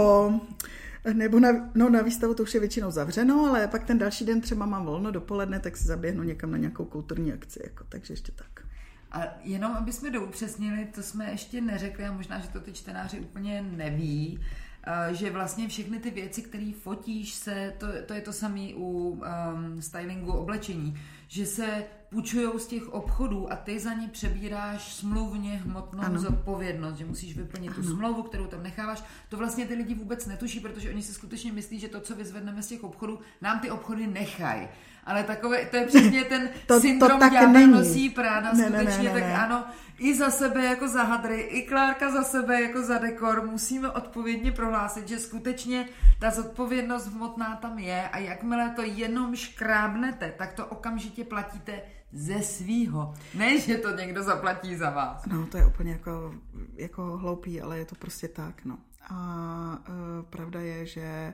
nebo 1.14 1.40
na, 1.40 1.50
no, 1.76 1.90
na 1.90 2.02
výstavu 2.02 2.34
to 2.34 2.44
už 2.44 2.54
je 2.54 2.60
většinou 2.60 2.92
zavřeno, 2.92 3.46
ale 3.46 3.68
pak 3.68 3.84
ten 3.84 3.98
další 3.98 4.26
den 4.26 4.42
třeba 4.42 4.66
mám 4.66 4.86
volno 4.86 5.12
dopoledne, 5.12 5.60
tak 5.60 5.78
si 5.78 5.84
zaběhnu 5.84 6.24
někam 6.24 6.52
na 6.52 6.58
nějakou 6.58 6.86
kulturní 6.86 7.34
akci, 7.34 7.60
jako, 7.64 7.84
takže 7.90 8.14
ještě 8.14 8.32
tak. 8.32 8.66
A 9.12 9.24
jenom, 9.44 9.72
aby 9.72 9.94
jsme 9.94 10.10
doupřesnili, 10.10 10.86
to 10.96 11.04
jsme 11.04 11.32
ještě 11.32 11.62
neřekli 11.62 12.06
a 12.06 12.12
možná, 12.12 12.40
že 12.40 12.48
to 12.48 12.60
ty 12.60 12.74
čtenáři 12.74 13.20
úplně 13.20 13.62
neví, 13.62 14.40
eh, 14.84 15.16
že 15.16 15.32
vlastně 15.32 15.68
všechny 15.68 16.00
ty 16.00 16.12
věci, 16.12 16.42
které 16.42 16.72
fotíš 16.82 17.34
se, 17.34 17.74
to, 17.78 17.88
to 18.06 18.14
je 18.14 18.22
to 18.22 18.34
samé 18.34 18.68
u 18.76 19.10
um, 19.10 19.82
stylingu 19.82 20.32
oblečení, 20.32 21.00
že 21.32 21.46
se 21.46 21.86
půjčují 22.10 22.60
z 22.60 22.68
těch 22.68 22.94
obchodů 22.94 23.54
a 23.54 23.56
ty 23.56 23.80
za 23.80 23.94
ně 23.94 24.08
přebíráš 24.08 24.94
smluvně 24.94 25.58
hmotnou 25.58 26.04
ano. 26.04 26.20
zodpovědnost, 26.20 26.98
že 26.98 27.06
musíš 27.06 27.38
vyplnit 27.38 27.72
ano. 27.72 27.84
tu 27.84 27.96
smlouvu, 27.96 28.24
kterou 28.24 28.48
tam 28.48 28.64
necháváš. 28.64 29.04
To 29.30 29.38
vlastně 29.38 29.66
ty 29.66 29.74
lidi 29.74 29.96
vůbec 29.96 30.26
netuší, 30.26 30.60
protože 30.60 30.90
oni 30.90 31.04
si 31.04 31.14
skutečně 31.14 31.52
myslí, 31.52 31.80
že 31.80 31.88
to, 31.88 32.00
co 32.00 32.16
vyzvedneme 32.16 32.64
z 32.64 32.68
těch 32.68 32.84
obchodů, 32.84 33.20
nám 33.42 33.60
ty 33.60 33.72
obchody 33.72 34.08
nechají. 34.08 34.68
Ale 35.04 35.24
takové, 35.24 35.66
to 35.66 35.78
je 35.78 35.86
přesně 35.86 36.24
ten 36.30 36.50
to, 36.68 36.80
syndrom 36.80 37.20
to 37.20 37.30
tak 37.30 37.48
není. 37.48 37.72
nosí 37.72 38.10
práda, 38.10 38.54
ne, 38.54 38.64
skutečně, 38.64 39.04
ne, 39.04 39.04
ne, 39.04 39.14
ne, 39.14 39.22
tak 39.22 39.24
ne. 39.24 39.38
ano, 39.38 39.66
i 40.02 40.16
za 40.16 40.30
sebe 40.30 40.66
jako 40.66 40.88
za 40.88 41.04
hadry, 41.04 41.42
i 41.42 41.62
Klárka 41.62 42.12
za 42.12 42.24
sebe 42.24 42.62
jako 42.62 42.84
za 42.84 42.98
dekor 42.98 43.46
musíme 43.46 43.92
odpovědně 43.92 44.52
prohlásit, 44.52 45.08
že 45.08 45.20
skutečně 45.20 45.90
ta 46.20 46.32
zodpovědnost 46.32 47.08
hmotná 47.08 47.56
tam 47.56 47.80
je 47.80 48.10
a 48.10 48.18
jakmile 48.18 48.70
to 48.70 48.82
jenom 48.82 49.36
škrábnete, 49.36 50.34
tak 50.38 50.54
to 50.54 50.66
okamžitě 50.66 51.24
platíte 51.24 51.82
ze 52.12 52.42
svýho. 52.42 53.14
Ne, 53.34 53.60
že 53.60 53.78
to 53.78 53.96
někdo 53.96 54.24
zaplatí 54.24 54.76
za 54.76 54.90
vás. 54.90 55.26
No, 55.26 55.48
to 55.48 55.58
je 55.58 55.66
úplně 55.66 55.92
jako, 55.92 56.36
jako 56.76 57.18
hloupý, 57.18 57.62
ale 57.62 57.78
je 57.78 57.86
to 57.86 57.96
prostě 57.96 58.28
tak, 58.28 58.66
no. 58.66 58.78
A 59.10 59.84
e, 59.88 60.24
pravda 60.24 60.60
je, 60.60 60.86
že 60.86 61.34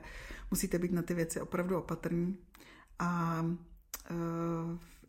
musíte 0.50 0.78
být 0.78 0.92
na 0.92 1.02
ty 1.02 1.14
věci 1.14 1.40
opravdu 1.40 1.78
opatrní 1.78 2.38
a 2.98 3.44
e, 4.10 4.14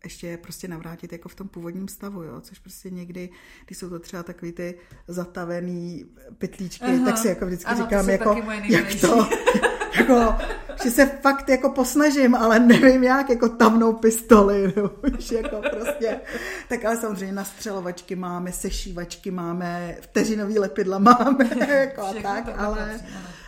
ještě 0.04 0.28
je 0.28 0.38
prostě 0.38 0.68
navrátit 0.68 1.12
jako 1.12 1.30
v 1.30 1.36
tom 1.36 1.48
původním 1.48 1.88
stavu, 1.88 2.24
jo, 2.24 2.42
což 2.42 2.60
prostě 2.60 2.90
někdy, 2.90 3.30
když 3.66 3.78
jsou 3.78 3.90
to 3.90 4.00
třeba 4.00 4.24
takový 4.24 4.52
ty 4.52 4.76
zatavený 5.08 6.06
pytlíčky, 6.38 6.86
Aha. 6.86 7.06
tak 7.06 7.18
si 7.18 7.28
jako 7.28 7.46
vždycky 7.46 7.66
ano, 7.66 7.84
říkám, 7.84 8.06
to 8.06 8.12
jako, 8.12 8.36
jak 8.64 9.02
to, 9.02 9.30
jako, 9.98 10.36
že 10.84 10.92
se 10.92 11.06
fakt 11.06 11.50
jako 11.50 11.70
posnažím, 11.70 12.36
ale 12.36 12.60
nevím 12.60 13.04
jak, 13.04 13.30
jako 13.30 13.50
tamnou 13.50 13.94
pistoli, 13.94 14.62
nebo 14.76 14.90
už 15.18 15.32
jako 15.32 15.62
prostě. 15.72 16.22
Tak 16.70 16.86
ale 16.86 16.98
samozřejmě 16.98 17.34
nastřelovačky 17.34 18.16
máme, 18.16 18.52
sešívačky 18.52 19.32
máme, 19.32 19.98
vteřinový 20.02 20.60
lepidla 20.60 20.98
máme, 21.00 21.50
jako 21.68 22.02
a 22.02 22.14
tak, 22.14 22.50
ale, 22.58 23.00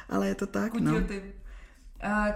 ale 0.09 0.27
je 0.27 0.35
to 0.35 0.47
tak, 0.47 0.73
no. 0.73 0.93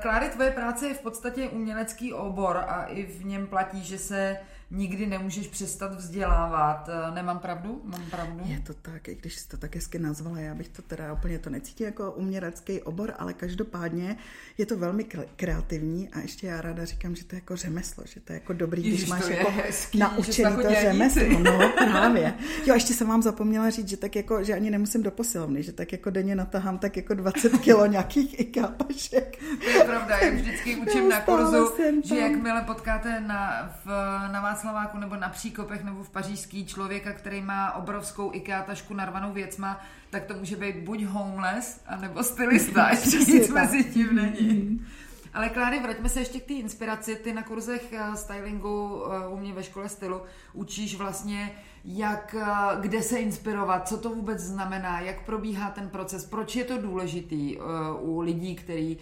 Kláry, 0.01 0.29
tvoje 0.29 0.51
práce 0.51 0.87
je 0.87 0.93
v 0.93 1.01
podstatě 1.01 1.49
umělecký 1.49 2.13
obor 2.13 2.57
a 2.57 2.83
i 2.83 3.03
v 3.03 3.25
něm 3.25 3.47
platí, 3.47 3.83
že 3.83 3.97
se 3.97 4.37
nikdy 4.71 5.05
nemůžeš 5.05 5.47
přestat 5.47 5.95
vzdělávat. 5.95 6.89
Eh, 6.89 7.15
nemám 7.15 7.39
pravdu? 7.39 7.81
Mám 7.83 8.05
pravdu? 8.09 8.43
Je 8.45 8.59
to 8.59 8.73
tak, 8.73 9.07
i 9.07 9.15
když 9.15 9.35
jsi 9.35 9.47
to 9.47 9.57
tak 9.57 9.75
hezky 9.75 9.99
nazvala, 9.99 10.39
já 10.39 10.55
bych 10.55 10.69
to 10.69 10.81
teda 10.81 11.13
úplně 11.13 11.39
to 11.39 11.49
necítila 11.49 11.85
jako 11.85 12.11
umělecký 12.11 12.81
obor, 12.81 13.13
ale 13.17 13.33
každopádně 13.33 14.17
je 14.57 14.65
to 14.65 14.77
velmi 14.77 15.05
kreativní 15.35 16.09
a 16.09 16.19
ještě 16.19 16.47
já 16.47 16.61
ráda 16.61 16.85
říkám, 16.85 17.15
že 17.15 17.25
to 17.25 17.35
je 17.35 17.37
jako 17.37 17.55
řemeslo, 17.55 18.03
že 18.07 18.19
to 18.19 18.33
je 18.33 18.39
jako 18.39 18.53
dobrý, 18.53 18.83
Ježiš, 18.83 18.99
když 18.99 19.09
máš 19.09 19.27
jako 19.27 19.51
hezký, 19.51 19.99
naučený 19.99 20.55
to 20.55 20.69
řemeslo. 20.81 21.39
No, 21.39 21.71
právě. 21.77 22.33
Jo, 22.65 22.73
ještě 22.73 22.93
jsem 22.93 23.07
vám 23.07 23.21
zapomněla 23.21 23.69
říct, 23.69 23.89
že 23.89 23.97
tak 23.97 24.15
jako, 24.15 24.43
že 24.43 24.53
ani 24.53 24.71
nemusím 24.71 25.03
do 25.03 25.11
posilovny, 25.11 25.63
že 25.63 25.71
tak 25.71 25.91
jako 25.91 26.09
denně 26.09 26.35
natahám 26.35 26.77
tak 26.77 26.97
jako 26.97 27.13
20 27.13 27.57
kilo 27.61 27.85
nějakých 27.85 28.39
IKEA 28.39 28.67
pašek. 28.67 29.37
To 29.63 29.69
je 29.69 29.83
pravda, 29.83 30.17
já 30.17 30.31
vždycky 30.31 30.75
učím 30.75 31.09
na 31.09 31.21
kurzu, 31.21 31.71
že 32.03 32.15
jakmile 32.15 32.61
potkáte 32.61 33.19
na, 33.19 33.71
v, 33.85 33.87
na 34.31 34.41
vás 34.41 34.54
Václaváku 34.55 34.97
nebo 34.97 35.15
na 35.15 35.29
Příkopech 35.29 35.83
nebo 35.83 36.03
v 36.03 36.09
Pařížský 36.09 36.65
člověka, 36.65 37.13
který 37.13 37.41
má 37.41 37.73
obrovskou 37.73 38.33
IKEA 38.33 38.63
tašku 38.63 38.93
narvanou 38.93 39.33
věcma, 39.33 39.81
tak 40.09 40.25
to 40.25 40.33
může 40.33 40.55
být 40.55 40.75
buď 40.77 41.03
homeless, 41.03 41.83
anebo 41.87 42.23
stylista. 42.23 42.89
Ještě 42.91 43.17
nic 43.17 43.49
mezi 43.49 43.83
tím 43.83 44.15
není. 44.15 44.85
Ale 45.33 45.49
Kláry, 45.49 45.79
vraťme 45.79 46.09
se 46.09 46.19
ještě 46.19 46.39
k 46.39 46.45
té 46.45 46.53
inspiraci. 46.53 47.15
Ty 47.15 47.33
na 47.33 47.43
kurzech 47.43 47.93
eh, 47.93 48.15
stylingu 48.15 49.03
eh, 49.05 49.27
u 49.27 49.37
mě 49.37 49.53
ve 49.53 49.63
škole 49.63 49.89
stylu 49.89 50.21
učíš 50.53 50.95
vlastně, 50.95 51.51
jak, 51.85 52.35
eh, 52.39 52.81
kde 52.81 53.01
se 53.01 53.17
inspirovat, 53.17 53.87
co 53.87 53.97
to 53.97 54.09
vůbec 54.09 54.39
znamená, 54.39 54.99
jak 54.99 55.25
probíhá 55.25 55.69
ten 55.69 55.89
proces, 55.89 56.25
proč 56.25 56.55
je 56.55 56.63
to 56.63 56.81
důležitý 56.81 57.57
u 57.99 58.19
lidí, 58.19 58.55
kteří 58.55 58.97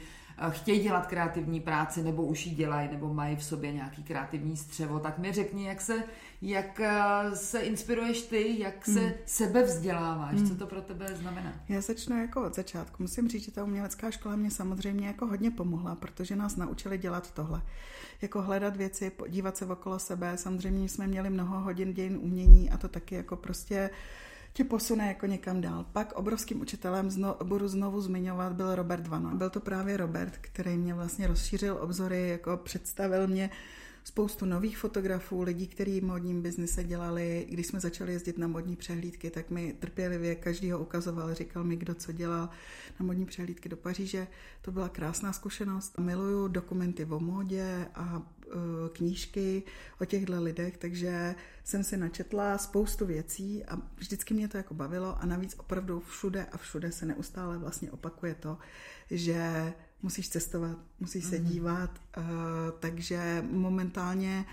chtějí 0.50 0.80
dělat 0.80 1.08
kreativní 1.08 1.60
práci, 1.60 2.04
nebo 2.04 2.24
už 2.24 2.46
ji 2.46 2.56
dělají, 2.56 2.90
nebo 2.92 3.14
mají 3.14 3.36
v 3.36 3.44
sobě 3.44 3.74
nějaký 3.74 4.04
kreativní 4.04 4.58
střevo, 4.58 5.00
tak 5.00 5.18
mi 5.18 5.32
řekni, 5.32 5.68
jak 5.68 5.82
se, 5.82 6.04
jak 6.42 6.80
eh, 6.80 7.36
se 7.36 7.60
inspiruješ 7.60 8.22
ty, 8.22 8.60
jak 8.60 8.86
se 8.86 9.00
hmm. 9.00 9.12
sebe 9.26 9.64
vzděláváš, 9.64 10.36
hmm. 10.36 10.48
co 10.48 10.56
to 10.56 10.68
pro 10.68 10.82
tebe 10.82 11.16
znamená? 11.16 11.54
Já 11.70 11.82
začnu 11.82 12.22
jako 12.22 12.44
od 12.44 12.56
začátku. 12.56 13.04
Musím 13.04 13.30
říct, 13.30 13.46
že 13.46 13.52
ta 13.52 13.64
umělecká 13.64 14.12
škola 14.12 14.36
mě 14.36 14.52
samozřejmě 14.52 15.08
jako 15.08 15.26
hodně 15.26 15.52
pomohla, 15.52 15.96
protože 15.96 16.36
nás 16.36 16.56
naučili 16.56 16.98
dělat 16.98 17.32
tohle. 17.32 17.62
Jako 18.22 18.42
hledat 18.42 18.78
věci, 18.78 19.10
podívat 19.10 19.58
se 19.58 19.66
okolo 19.66 20.00
sebe. 20.00 20.38
Samozřejmě 20.38 20.90
jsme 20.90 21.08
měli 21.08 21.30
mnoho 21.30 21.60
hodin 21.60 21.94
dějin 21.94 22.20
umění 22.22 22.70
a 22.70 22.78
to 22.78 22.88
taky 22.88 23.16
jako 23.16 23.36
prostě 23.36 23.90
tě 24.54 24.64
posune 24.64 25.08
jako 25.08 25.26
někam 25.26 25.62
dál. 25.62 25.86
Pak 25.92 26.14
obrovským 26.14 26.62
učitelem, 26.62 27.10
zno, 27.10 27.38
budu 27.44 27.68
znovu 27.68 28.02
zmiňovat, 28.02 28.54
byl 28.54 28.76
Robert 28.76 29.08
Vano. 29.08 29.30
Byl 29.36 29.50
to 29.50 29.60
právě 29.60 29.98
Robert, 29.98 30.38
který 30.42 30.78
mě 30.78 30.94
vlastně 30.94 31.28
rozšířil 31.28 31.78
obzory, 31.82 32.30
jako 32.30 32.58
představil 32.58 33.28
mě 33.28 33.50
spoustu 34.04 34.46
nových 34.46 34.78
fotografů, 34.78 35.42
lidí, 35.42 35.68
kteří 35.68 36.00
v 36.00 36.04
modním 36.04 36.42
biznise 36.42 36.84
dělali. 36.84 37.48
Když 37.50 37.68
jsme 37.68 37.80
začali 37.80 38.14
jezdit 38.14 38.38
na 38.38 38.48
modní 38.48 38.76
přehlídky, 38.76 39.30
tak 39.30 39.50
mi 39.50 39.74
trpělivě 39.74 40.36
každýho 40.36 40.80
ukazoval, 40.80 41.34
říkal 41.34 41.64
mi, 41.64 41.76
kdo 41.76 41.96
co 41.96 42.12
dělal 42.12 42.50
na 43.00 43.06
modní 43.06 43.26
přehlídky 43.26 43.70
do 43.70 43.78
Paříže. 43.78 44.28
To 44.62 44.72
byla 44.72 44.90
krásná 44.90 45.34
zkušenost. 45.34 46.00
Miluju 46.00 46.48
dokumenty 46.48 47.06
o 47.06 47.20
módě 47.20 47.88
a 47.96 48.22
e, 48.22 48.50
knížky 48.90 49.64
o 50.02 50.06
těchto 50.06 50.44
lidech, 50.44 50.78
takže 50.78 51.36
jsem 51.64 51.84
si 51.84 51.98
načetla 51.98 52.58
spoustu 52.58 53.06
věcí 53.06 53.66
a 53.66 53.78
vždycky 53.96 54.34
mě 54.34 54.48
to 54.48 54.58
jako 54.58 54.74
bavilo 54.74 55.18
a 55.22 55.26
navíc 55.26 55.56
opravdu 55.60 56.00
všude 56.00 56.46
a 56.46 56.58
všude 56.58 56.92
se 56.92 57.06
neustále 57.06 57.58
vlastně 57.58 57.92
opakuje 57.92 58.36
to, 58.36 58.58
že 59.12 59.74
musíš 60.04 60.30
cestovat, 60.30 60.78
musíš 61.00 61.26
se 61.26 61.40
mhm. 61.40 61.46
dívat, 61.46 62.02
uh, 62.18 62.24
takže 62.80 63.46
momentálně 63.52 64.46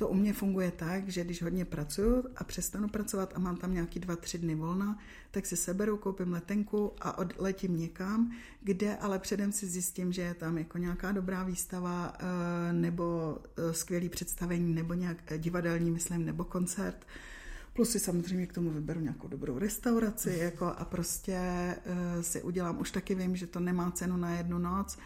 to 0.00 0.08
u 0.08 0.14
mě 0.14 0.32
funguje 0.32 0.70
tak, 0.70 1.08
že 1.08 1.24
když 1.24 1.42
hodně 1.42 1.64
pracuju 1.64 2.24
a 2.36 2.44
přestanu 2.44 2.88
pracovat 2.88 3.32
a 3.34 3.38
mám 3.38 3.56
tam 3.56 3.74
nějaký 3.74 4.00
dva, 4.00 4.16
tři 4.16 4.38
dny 4.38 4.54
volna, 4.54 4.98
tak 5.30 5.46
si 5.46 5.56
seberu, 5.56 5.96
koupím 5.96 6.32
letenku 6.32 6.92
a 7.00 7.18
odletím 7.18 7.78
někam, 7.78 8.32
kde 8.60 8.96
ale 8.96 9.18
předem 9.18 9.52
si 9.52 9.66
zjistím, 9.66 10.12
že 10.12 10.22
je 10.22 10.34
tam 10.34 10.58
jako 10.58 10.78
nějaká 10.78 11.12
dobrá 11.12 11.42
výstava 11.42 12.12
uh, 12.12 12.26
nebo 12.72 13.38
uh, 13.58 13.72
skvělý 13.72 14.08
představení 14.08 14.74
nebo 14.74 14.94
nějak 14.94 15.16
divadelní, 15.38 15.90
myslím, 15.90 16.26
nebo 16.26 16.44
koncert. 16.44 17.06
Plus 17.80 17.90
si 17.90 17.98
samozřejmě 17.98 18.46
k 18.46 18.52
tomu 18.52 18.70
vyberu 18.70 19.00
nějakou 19.00 19.28
dobrou 19.28 19.58
restauraci 19.58 20.38
jako 20.38 20.66
a 20.66 20.84
prostě 20.84 21.38
uh, 21.86 22.22
si 22.22 22.42
udělám, 22.42 22.80
už 22.80 22.90
taky 22.90 23.14
vím, 23.14 23.36
že 23.36 23.46
to 23.46 23.60
nemá 23.60 23.90
cenu 23.90 24.16
na 24.16 24.30
jednu 24.30 24.58
noc, 24.58 24.98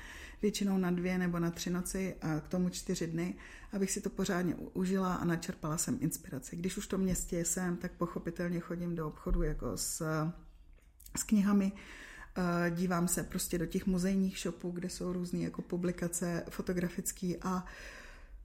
většinou 0.43 0.79
na 0.79 0.91
dvě 0.91 1.19
nebo 1.19 1.39
na 1.39 1.51
tři 1.51 1.71
noci 1.71 2.17
a 2.23 2.41
k 2.41 2.49
tomu 2.49 2.69
čtyři 2.69 3.07
dny, 3.07 3.35
abych 3.73 3.91
si 3.91 4.01
to 4.01 4.11
pořádně 4.11 4.55
užila 4.55 5.15
a 5.15 5.25
načerpala 5.25 5.79
jsem 5.79 5.99
inspiraci. 6.01 6.57
Když 6.57 6.77
už 6.77 6.87
to 6.87 6.99
městě 6.99 7.45
jsem, 7.45 7.77
tak 7.77 7.93
pochopitelně 7.93 8.61
chodím 8.61 8.95
do 8.95 9.07
obchodu 9.07 9.43
jako 9.43 9.77
s, 9.77 10.03
s 11.17 11.23
knihami, 11.23 11.73
uh, 11.73 12.77
dívám 12.77 13.09
se 13.09 13.23
prostě 13.23 13.59
do 13.59 13.67
těch 13.67 13.87
muzejních 13.87 14.39
shopů, 14.39 14.71
kde 14.71 14.91
jsou 14.91 15.13
různé 15.13 15.39
jako 15.39 15.63
publikace 15.63 16.45
fotografické 16.51 17.35
a 17.43 17.55
uh, 17.55 17.69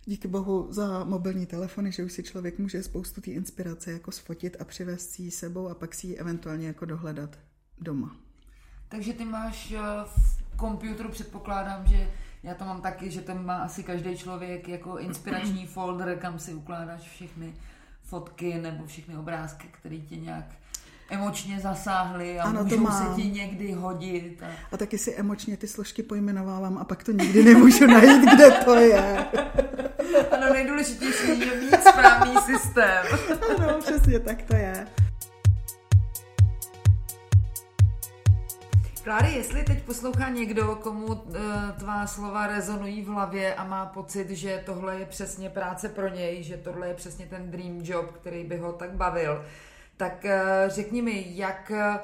díky 0.05 0.27
bohu 0.27 0.67
za 0.69 1.03
mobilní 1.03 1.45
telefony, 1.45 1.91
že 1.91 2.03
už 2.03 2.13
si 2.13 2.23
člověk 2.23 2.59
může 2.59 2.83
spoustu 2.83 3.21
té 3.21 3.31
inspirace 3.31 3.91
jako 3.91 4.11
sfotit 4.11 4.57
a 4.59 4.63
přivést 4.63 5.09
si 5.09 5.21
ji 5.21 5.31
sebou 5.31 5.69
a 5.69 5.75
pak 5.75 5.95
si 5.95 6.07
ji 6.07 6.15
eventuálně 6.15 6.67
jako 6.67 6.85
dohledat 6.85 7.39
doma. 7.81 8.15
Takže 8.89 9.13
ty 9.13 9.25
máš 9.25 9.71
eh, 9.71 9.79
v 10.05 10.39
počítači, 10.57 11.09
předpokládám, 11.11 11.87
že 11.87 12.09
já 12.43 12.53
to 12.53 12.65
mám 12.65 12.81
taky, 12.81 13.11
že 13.11 13.21
tam 13.21 13.45
má 13.45 13.57
asi 13.57 13.83
každý 13.83 14.17
člověk 14.17 14.67
jako 14.67 14.97
inspirační 14.97 15.67
folder, 15.67 16.17
kam 16.19 16.39
si 16.39 16.53
ukládáš 16.53 17.01
všechny 17.01 17.53
fotky 18.03 18.53
nebo 18.61 18.85
všechny 18.85 19.17
obrázky, 19.17 19.67
které 19.71 19.97
tě 19.97 20.15
nějak 20.15 20.45
emočně 21.09 21.59
zasáhly 21.59 22.39
a 22.39 22.43
ano, 22.43 22.63
můžou 22.63 22.75
to 22.75 22.81
mám. 22.81 23.15
se 23.15 23.21
ti 23.21 23.27
někdy 23.29 23.71
hodit. 23.71 24.43
A... 24.43 24.47
a 24.71 24.77
taky 24.77 24.97
si 24.97 25.15
emočně 25.15 25.57
ty 25.57 25.67
složky 25.67 26.03
pojmenovávám 26.03 26.77
a 26.77 26.83
pak 26.83 27.03
to 27.03 27.11
nikdy 27.11 27.43
nemůžu 27.43 27.87
najít, 27.87 28.21
kde 28.35 28.51
to 28.51 28.75
je. 28.75 29.25
Ano, 30.31 30.53
nejdůležitější 30.53 31.39
je 31.39 31.55
mít 31.61 31.81
správný 31.81 32.35
systém. 32.45 33.05
Ano, 33.57 33.79
přesně 33.79 34.19
tak 34.19 34.41
to 34.41 34.55
je. 34.55 34.87
Kláry, 39.03 39.33
jestli 39.33 39.63
teď 39.63 39.83
poslouchá 39.83 40.29
někdo, 40.29 40.75
komu 40.75 41.05
uh, 41.05 41.15
tvá 41.77 42.07
slova 42.07 42.47
rezonují 42.47 43.01
v 43.01 43.07
hlavě 43.07 43.55
a 43.55 43.63
má 43.63 43.85
pocit, 43.85 44.29
že 44.29 44.63
tohle 44.65 44.99
je 44.99 45.05
přesně 45.05 45.49
práce 45.49 45.89
pro 45.89 46.07
něj, 46.07 46.43
že 46.43 46.57
tohle 46.57 46.87
je 46.87 46.93
přesně 46.93 47.25
ten 47.25 47.51
dream 47.51 47.79
job, 47.83 48.11
který 48.11 48.43
by 48.43 48.57
ho 48.57 48.73
tak 48.73 48.91
bavil, 48.91 49.45
tak 49.99 50.25
uh, 50.25 50.31
řekni 50.69 51.01
mi, 51.01 51.25
jak 51.27 51.71
uh, 51.75 51.95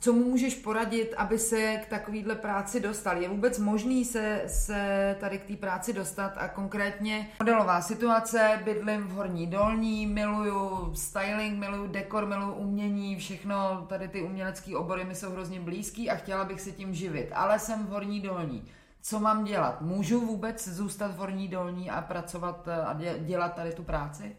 co 0.00 0.12
mu 0.12 0.24
můžeš 0.24 0.54
poradit, 0.54 1.14
aby 1.16 1.38
se 1.38 1.76
k 1.76 1.86
takovýhle 1.86 2.34
práci 2.34 2.80
dostal? 2.80 3.16
Je 3.16 3.28
vůbec 3.28 3.58
možný 3.58 4.04
se, 4.04 4.42
se 4.46 5.16
tady 5.20 5.38
k 5.38 5.44
té 5.44 5.56
práci 5.56 5.92
dostat 5.92 6.32
a 6.36 6.48
konkrétně 6.48 7.28
modelová 7.38 7.80
situace, 7.80 8.60
bydlím 8.64 9.02
v 9.02 9.10
Horní 9.10 9.46
Dolní, 9.46 10.06
miluju 10.06 10.94
styling, 10.94 11.58
miluju 11.58 11.86
dekor, 11.86 12.26
miluju 12.26 12.52
umění, 12.52 13.16
všechno, 13.16 13.86
tady 13.88 14.08
ty 14.08 14.22
umělecké 14.22 14.76
obory 14.76 15.04
mi 15.04 15.14
jsou 15.14 15.30
hrozně 15.30 15.60
blízký 15.60 16.10
a 16.10 16.16
chtěla 16.16 16.44
bych 16.44 16.60
se 16.60 16.72
tím 16.72 16.94
živit, 16.94 17.30
ale 17.34 17.58
jsem 17.58 17.86
v 17.86 17.88
Horní 17.88 18.20
Dolní. 18.20 18.68
Co 19.02 19.20
mám 19.20 19.44
dělat? 19.44 19.80
Můžu 19.80 20.20
vůbec 20.20 20.68
zůstat 20.68 21.10
v 21.10 21.16
Horní 21.16 21.48
Dolní 21.48 21.90
a 21.90 22.02
pracovat 22.02 22.68
a 22.68 22.98
dělat 23.18 23.54
tady 23.54 23.72
tu 23.72 23.82
práci? 23.82 24.36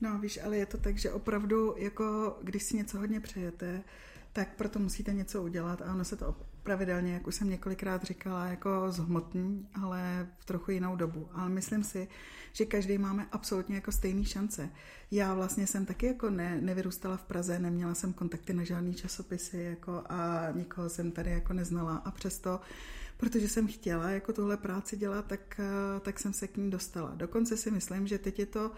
No 0.00 0.18
víš, 0.18 0.38
ale 0.44 0.56
je 0.56 0.66
to 0.66 0.78
tak, 0.78 0.98
že 0.98 1.12
opravdu, 1.12 1.74
jako 1.76 2.38
když 2.42 2.62
si 2.62 2.76
něco 2.76 2.98
hodně 2.98 3.20
přejete, 3.20 3.82
tak 4.32 4.56
proto 4.56 4.78
musíte 4.78 5.12
něco 5.12 5.42
udělat 5.42 5.82
a 5.82 5.94
ono 5.94 6.04
se 6.04 6.16
to 6.16 6.36
pravidelně, 6.62 7.12
jak 7.12 7.26
už 7.26 7.34
jsem 7.34 7.50
několikrát 7.50 8.02
říkala, 8.02 8.46
jako 8.46 8.70
zhmotní, 8.88 9.68
ale 9.82 10.28
v 10.38 10.44
trochu 10.44 10.70
jinou 10.70 10.96
dobu. 10.96 11.28
Ale 11.32 11.48
myslím 11.48 11.84
si, 11.84 12.08
že 12.52 12.64
každý 12.64 12.98
máme 12.98 13.26
absolutně 13.32 13.74
jako 13.74 13.92
stejný 13.92 14.24
šance. 14.24 14.70
Já 15.10 15.34
vlastně 15.34 15.66
jsem 15.66 15.86
taky 15.86 16.06
jako 16.06 16.30
ne, 16.30 16.60
nevyrůstala 16.60 17.16
v 17.16 17.22
Praze, 17.24 17.58
neměla 17.58 17.94
jsem 17.94 18.12
kontakty 18.12 18.52
na 18.52 18.64
žádný 18.64 18.94
časopisy 18.94 19.58
jako 19.58 20.02
a 20.08 20.48
nikoho 20.54 20.88
jsem 20.88 21.10
tady 21.10 21.30
jako 21.30 21.52
neznala 21.52 21.96
a 21.96 22.10
přesto 22.10 22.60
protože 23.18 23.48
jsem 23.48 23.68
chtěla 23.68 24.10
jako 24.10 24.32
tuhle 24.32 24.56
práci 24.56 24.96
dělat, 24.96 25.26
tak, 25.26 25.60
tak 26.00 26.20
jsem 26.20 26.32
se 26.32 26.48
k 26.48 26.56
ní 26.56 26.70
dostala. 26.70 27.12
Dokonce 27.14 27.56
si 27.56 27.70
myslím, 27.70 28.06
že 28.06 28.18
teď 28.18 28.38
je 28.38 28.46
to 28.46 28.70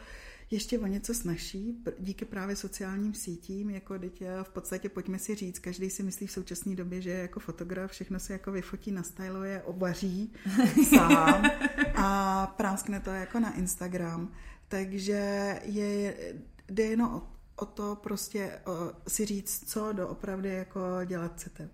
ještě 0.51 0.79
o 0.79 0.87
něco 0.87 1.15
snažší, 1.15 1.85
díky 1.99 2.25
právě 2.25 2.57
sociálním 2.57 3.15
sítím, 3.15 3.71
jako 3.71 3.99
teď 3.99 4.23
v 4.43 4.49
podstatě 4.49 4.89
pojďme 4.89 5.19
si 5.19 5.35
říct, 5.35 5.59
každý 5.59 5.91
si 5.91 6.03
myslí 6.03 6.27
v 6.27 6.33
současné 6.33 6.77
době, 6.77 7.01
že 7.01 7.11
jako 7.11 7.41
fotograf, 7.41 7.91
všechno 7.91 8.21
se 8.21 8.33
jako 8.33 8.53
vyfotí, 8.53 8.91
nastyluje, 8.91 9.63
ovaří 9.63 10.33
sám 10.89 11.51
a 11.97 12.47
práskne 12.47 13.01
to 13.01 13.11
jako 13.11 13.41
na 13.41 13.55
Instagram. 13.55 14.33
Takže 14.69 15.61
je, 15.65 16.17
jde 16.69 16.83
jen 16.85 17.03
o, 17.03 17.29
o 17.57 17.67
to 17.67 17.97
prostě 17.97 18.61
o, 18.67 18.93
si 19.09 19.27
říct, 19.27 19.71
co 19.71 19.93
doopravdy 19.93 20.49
jako 20.49 20.81
dělat 21.07 21.33
chcete. 21.35 21.71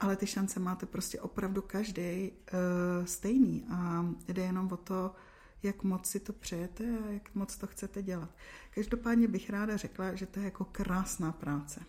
Ale 0.00 0.16
ty 0.16 0.26
šance 0.26 0.60
máte 0.60 0.86
prostě 0.86 1.20
opravdu 1.20 1.62
každý 1.62 2.30
uh, 2.30 3.04
stejný 3.04 3.64
a 3.70 4.06
jde 4.28 4.42
jenom 4.42 4.68
o 4.72 4.76
to, 4.76 5.14
jak 5.62 5.82
moc 5.82 6.06
si 6.06 6.20
to 6.20 6.32
přejete 6.32 6.84
a 6.84 7.10
jak 7.10 7.34
moc 7.34 7.56
to 7.56 7.66
chcete 7.66 8.02
dělat. 8.02 8.30
Každopádně 8.70 9.28
bych 9.28 9.50
ráda 9.50 9.76
řekla, 9.76 10.14
že 10.14 10.26
to 10.26 10.40
je 10.40 10.44
jako 10.44 10.64
krásná 10.64 11.32
práce 11.32 11.80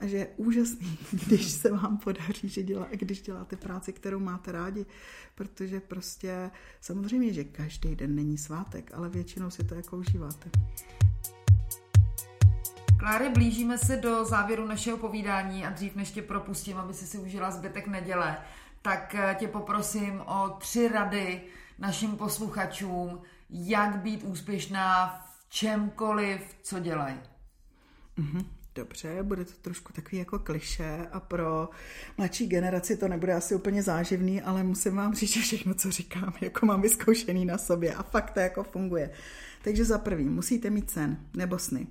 a 0.00 0.06
že 0.06 0.16
je 0.16 0.28
úžasný, 0.36 0.98
když 1.26 1.50
se 1.50 1.72
vám 1.72 1.98
podaří, 1.98 2.48
že 2.48 2.62
dělá, 2.62 2.86
když 2.90 3.22
děláte 3.22 3.56
práci, 3.56 3.92
kterou 3.92 4.18
máte 4.18 4.52
rádi, 4.52 4.86
protože 5.34 5.80
prostě 5.80 6.50
samozřejmě, 6.80 7.32
že 7.32 7.44
každý 7.44 7.96
den 7.96 8.14
není 8.14 8.38
svátek, 8.38 8.90
ale 8.94 9.08
většinou 9.08 9.50
si 9.50 9.64
to 9.64 9.74
jako 9.74 9.96
užíváte. 9.96 10.50
Kláry, 12.98 13.28
blížíme 13.28 13.78
se 13.78 13.96
do 13.96 14.24
závěru 14.24 14.66
našeho 14.66 14.96
povídání 14.96 15.66
a 15.66 15.70
dřív 15.70 15.96
než 15.96 16.10
tě 16.10 16.22
propustím, 16.22 16.76
aby 16.76 16.94
si 16.94 17.06
si 17.06 17.18
užila 17.18 17.50
zbytek 17.50 17.86
neděle, 17.86 18.36
tak 18.82 19.14
eh, 19.14 19.36
tě 19.38 19.48
poprosím 19.48 20.20
o 20.20 20.56
tři 20.58 20.88
rady, 20.88 21.42
našim 21.80 22.16
posluchačům, 22.16 23.22
jak 23.50 23.96
být 23.96 24.22
úspěšná 24.22 25.06
v 25.08 25.48
čemkoliv, 25.48 26.56
co 26.62 26.78
dělají. 26.78 27.16
Mm-hmm. 28.18 28.44
Dobře, 28.74 29.22
bude 29.22 29.44
to 29.44 29.52
trošku 29.60 29.92
takový 29.92 30.18
jako 30.18 30.38
kliše 30.38 31.06
a 31.12 31.20
pro 31.20 31.68
mladší 32.18 32.46
generaci 32.46 32.96
to 32.96 33.08
nebude 33.08 33.34
asi 33.34 33.54
úplně 33.54 33.82
záživný, 33.82 34.42
ale 34.42 34.62
musím 34.62 34.96
vám 34.96 35.14
říct, 35.14 35.32
že 35.32 35.40
všechno, 35.40 35.74
co 35.74 35.90
říkám, 35.90 36.32
jako 36.40 36.66
mám 36.66 36.82
vyzkoušený 36.82 37.44
na 37.44 37.58
sobě 37.58 37.94
a 37.94 38.02
fakt 38.02 38.30
to 38.30 38.40
jako 38.40 38.62
funguje. 38.62 39.10
Takže 39.62 39.84
za 39.84 39.98
prvý, 39.98 40.24
musíte 40.24 40.70
mít 40.70 40.90
sen 40.90 41.26
nebo 41.34 41.58
sny. 41.58 41.86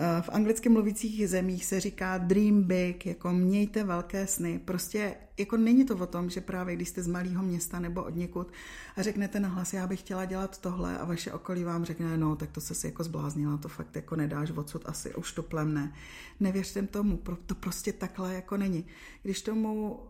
Eh, 0.00 0.22
v 0.22 0.28
anglicky 0.28 0.68
mluvících 0.68 1.28
zemích 1.28 1.64
se 1.64 1.80
říká 1.80 2.18
dream 2.18 2.62
big, 2.62 3.06
jako 3.06 3.32
mějte 3.32 3.84
velké 3.84 4.26
sny. 4.26 4.58
Prostě 4.58 5.14
jako 5.38 5.56
není 5.56 5.84
to 5.84 5.96
o 5.96 6.06
tom, 6.06 6.30
že 6.30 6.40
právě 6.40 6.76
když 6.76 6.88
jste 6.88 7.02
z 7.02 7.06
malého 7.06 7.42
města 7.42 7.80
nebo 7.80 8.04
od 8.04 8.16
někud 8.16 8.52
a 8.96 9.02
řeknete 9.02 9.40
na 9.40 9.48
hlas, 9.48 9.72
já 9.72 9.86
bych 9.86 10.00
chtěla 10.00 10.24
dělat 10.24 10.60
tohle 10.60 10.98
a 10.98 11.04
vaše 11.04 11.32
okolí 11.32 11.64
vám 11.64 11.84
řekne, 11.84 12.16
no, 12.16 12.36
tak 12.36 12.50
to 12.50 12.60
se 12.60 12.74
si 12.74 12.86
jako 12.86 13.04
zbláznila, 13.04 13.56
to 13.56 13.68
fakt 13.68 13.96
jako 13.96 14.16
nedáš 14.16 14.50
odsud 14.50 14.82
asi, 14.86 15.14
už 15.14 15.32
to 15.32 15.42
plemne. 15.42 15.92
Nevěřte 16.40 16.82
tomu, 16.82 17.22
to 17.46 17.54
prostě 17.54 17.92
takhle 17.92 18.34
jako 18.34 18.56
není. 18.56 18.86
Když 19.22 19.42
tomu 19.42 20.00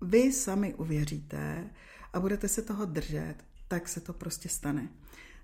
vy 0.00 0.32
sami 0.32 0.74
uvěříte 0.74 1.70
a 2.12 2.20
budete 2.20 2.48
se 2.48 2.62
toho 2.62 2.84
držet, 2.84 3.34
tak 3.68 3.88
se 3.88 4.00
to 4.00 4.12
prostě 4.12 4.48
stane. 4.48 4.88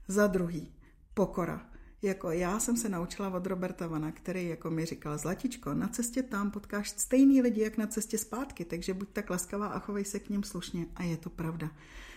Za 0.09 0.27
druhý, 0.27 0.73
pokora 1.15 1.71
jako 2.03 2.31
já 2.31 2.61
jsem 2.61 2.77
se 2.77 2.89
naučila 2.89 3.29
od 3.29 3.47
Roberta 3.47 3.87
Vana, 3.87 4.13
který 4.13 4.49
jako 4.49 4.71
mi 4.71 4.87
říkal, 4.87 5.19
Zlatičko, 5.19 5.75
na 5.75 5.89
cestě 5.89 6.23
tam 6.23 6.51
potkáš 6.51 6.91
stejný 6.91 7.43
lidi, 7.43 7.61
jak 7.61 7.79
na 7.79 7.87
cestě 7.87 8.19
zpátky, 8.19 8.65
takže 8.65 8.95
buď 8.95 9.09
tak 9.13 9.31
laskavá 9.31 9.67
a 9.67 9.79
chovej 9.79 10.05
se 10.05 10.19
k 10.19 10.29
ním 10.29 10.43
slušně. 10.43 10.87
A 10.97 11.03
je 11.03 11.17
to 11.17 11.31
pravda. 11.31 11.71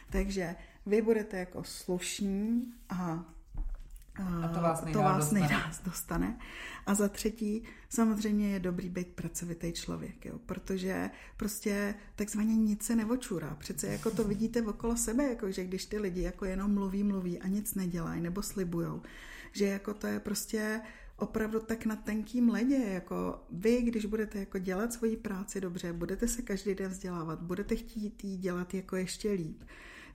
Takže 0.09 0.55
vy 0.85 1.01
budete 1.01 1.37
jako 1.37 1.63
slušní 1.63 2.73
a 2.89 3.25
a 4.15 4.47
to 4.47 4.61
vás, 4.61 4.83
to 4.93 4.99
vás 4.99 5.31
nejdáz 5.31 5.81
dostane. 5.81 6.39
A 6.85 6.95
za 6.95 7.09
třetí, 7.09 7.63
samozřejmě 7.89 8.49
je 8.49 8.59
dobrý 8.59 8.89
být 8.89 9.07
pracovitý 9.07 9.73
člověk, 9.73 10.25
jo, 10.25 10.39
protože 10.45 11.09
prostě 11.37 11.95
takzvaně 12.15 12.55
nic 12.55 12.83
se 12.83 12.95
nevočurá. 12.95 13.55
Přece 13.59 13.87
jako 13.87 14.11
to 14.11 14.23
vidíte 14.23 14.61
okolo 14.61 14.97
sebe, 14.97 15.23
jako 15.23 15.51
že 15.51 15.63
když 15.63 15.85
ty 15.85 15.99
lidi 15.99 16.21
jako 16.21 16.45
jenom 16.45 16.73
mluví, 16.73 17.03
mluví 17.03 17.39
a 17.39 17.47
nic 17.47 17.75
nedělají 17.75 18.21
nebo 18.21 18.41
slibujou, 18.41 19.01
že 19.53 19.65
jako 19.65 19.93
to 19.93 20.07
je 20.07 20.19
prostě 20.19 20.81
opravdu 21.17 21.59
tak 21.59 21.85
na 21.85 21.95
tenkým 21.95 22.49
ledě, 22.49 22.75
jako 22.75 23.43
vy, 23.51 23.81
když 23.81 24.05
budete 24.05 24.39
jako 24.39 24.57
dělat 24.57 24.93
svoji 24.93 25.17
práci 25.17 25.61
dobře, 25.61 25.93
budete 25.93 26.27
se 26.27 26.41
každý 26.41 26.75
den 26.75 26.91
vzdělávat, 26.91 27.41
budete 27.41 27.75
chtít 27.75 28.23
jí 28.23 28.37
dělat 28.37 28.73
jako 28.73 28.95
ještě 28.95 29.31
líp, 29.31 29.63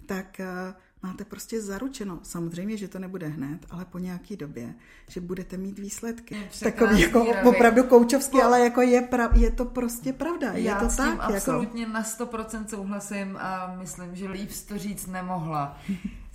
tak 0.07 0.41
uh, 0.41 0.75
máte 1.03 1.25
prostě 1.25 1.61
zaručeno, 1.61 2.21
samozřejmě, 2.23 2.77
že 2.77 2.89
to 2.89 2.99
nebude 2.99 3.29
hned, 3.29 3.67
ale 3.71 3.85
po 3.85 3.99
nějaký 3.99 4.37
době, 4.37 4.75
že 5.09 5.21
budete 5.21 5.57
mít 5.57 5.79
výsledky. 5.79 6.37
Takový 6.63 7.01
jako 7.01 7.33
rady. 7.33 7.49
opravdu 7.49 7.83
koučovský, 7.83 8.39
po... 8.39 8.43
ale 8.43 8.61
jako 8.61 8.81
je, 8.81 9.01
prav, 9.01 9.37
je 9.37 9.51
to 9.51 9.65
prostě 9.65 10.13
pravda. 10.13 10.53
Já 10.53 10.75
je 10.75 10.87
to 10.87 10.91
s 10.91 10.97
tím 10.97 11.17
tak, 11.17 11.35
absolutně 11.35 11.83
jako... 11.83 11.93
na 11.93 12.03
100% 12.03 12.67
souhlasím 12.67 13.37
a 13.37 13.77
myslím, 13.79 14.17
že 14.17 14.29
líp 14.29 14.51
to 14.69 14.79
říct 14.79 15.07
nemohla. 15.07 15.79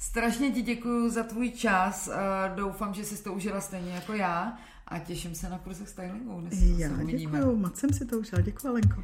Strašně 0.04 0.52
ti 0.52 0.62
děkuji 0.62 1.10
za 1.10 1.24
tvůj 1.24 1.52
čas, 1.52 2.10
doufám, 2.56 2.94
že 2.94 3.06
jsi 3.06 3.24
to 3.24 3.34
užila 3.34 3.62
stejně 3.62 3.92
jako 3.92 4.14
já 4.14 4.58
a 4.88 5.00
těším 5.00 5.36
se 5.36 5.50
na 5.50 5.58
kurzech 5.60 5.90
stylingu. 5.90 6.48
Já 6.78 6.90
děkuji, 7.04 7.56
moc 7.56 7.78
jsem 7.78 7.94
si 7.94 8.06
to 8.06 8.20
užila, 8.20 8.42
děkuji 8.42 8.68
Alenko. 8.68 9.04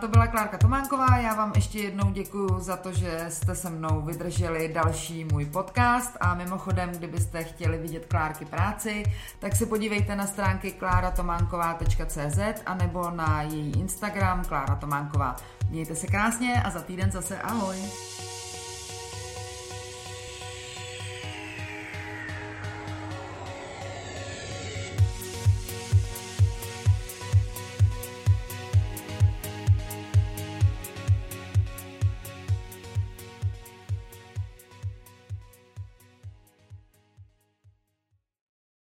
To 0.00 0.08
byla 0.08 0.26
Klárka 0.26 0.58
Tománková, 0.58 1.16
já 1.16 1.34
vám 1.34 1.52
ještě 1.54 1.78
jednou 1.78 2.10
děkuji 2.10 2.58
za 2.58 2.76
to, 2.76 2.92
že 2.92 3.26
jste 3.28 3.54
se 3.54 3.70
mnou 3.70 4.00
vydrželi 4.00 4.68
další 4.68 5.24
můj 5.24 5.44
podcast 5.44 6.16
a 6.20 6.34
mimochodem, 6.34 6.90
kdybyste 6.90 7.44
chtěli 7.44 7.78
vidět 7.78 8.06
Klárky 8.06 8.44
práci, 8.44 9.04
tak 9.38 9.56
se 9.56 9.66
podívejte 9.66 10.16
na 10.16 10.26
stránky 10.26 10.72
kláratomanková.cz 10.72 12.38
a 12.66 12.74
nebo 12.74 13.10
na 13.10 13.42
její 13.42 13.72
Instagram 13.72 14.44
Klára 14.44 14.74
Tománková. 14.74 15.36
Mějte 15.70 15.94
se 15.94 16.06
krásně 16.06 16.62
a 16.62 16.70
za 16.70 16.80
týden 16.80 17.10
zase 17.10 17.38
ahoj. 17.38 17.76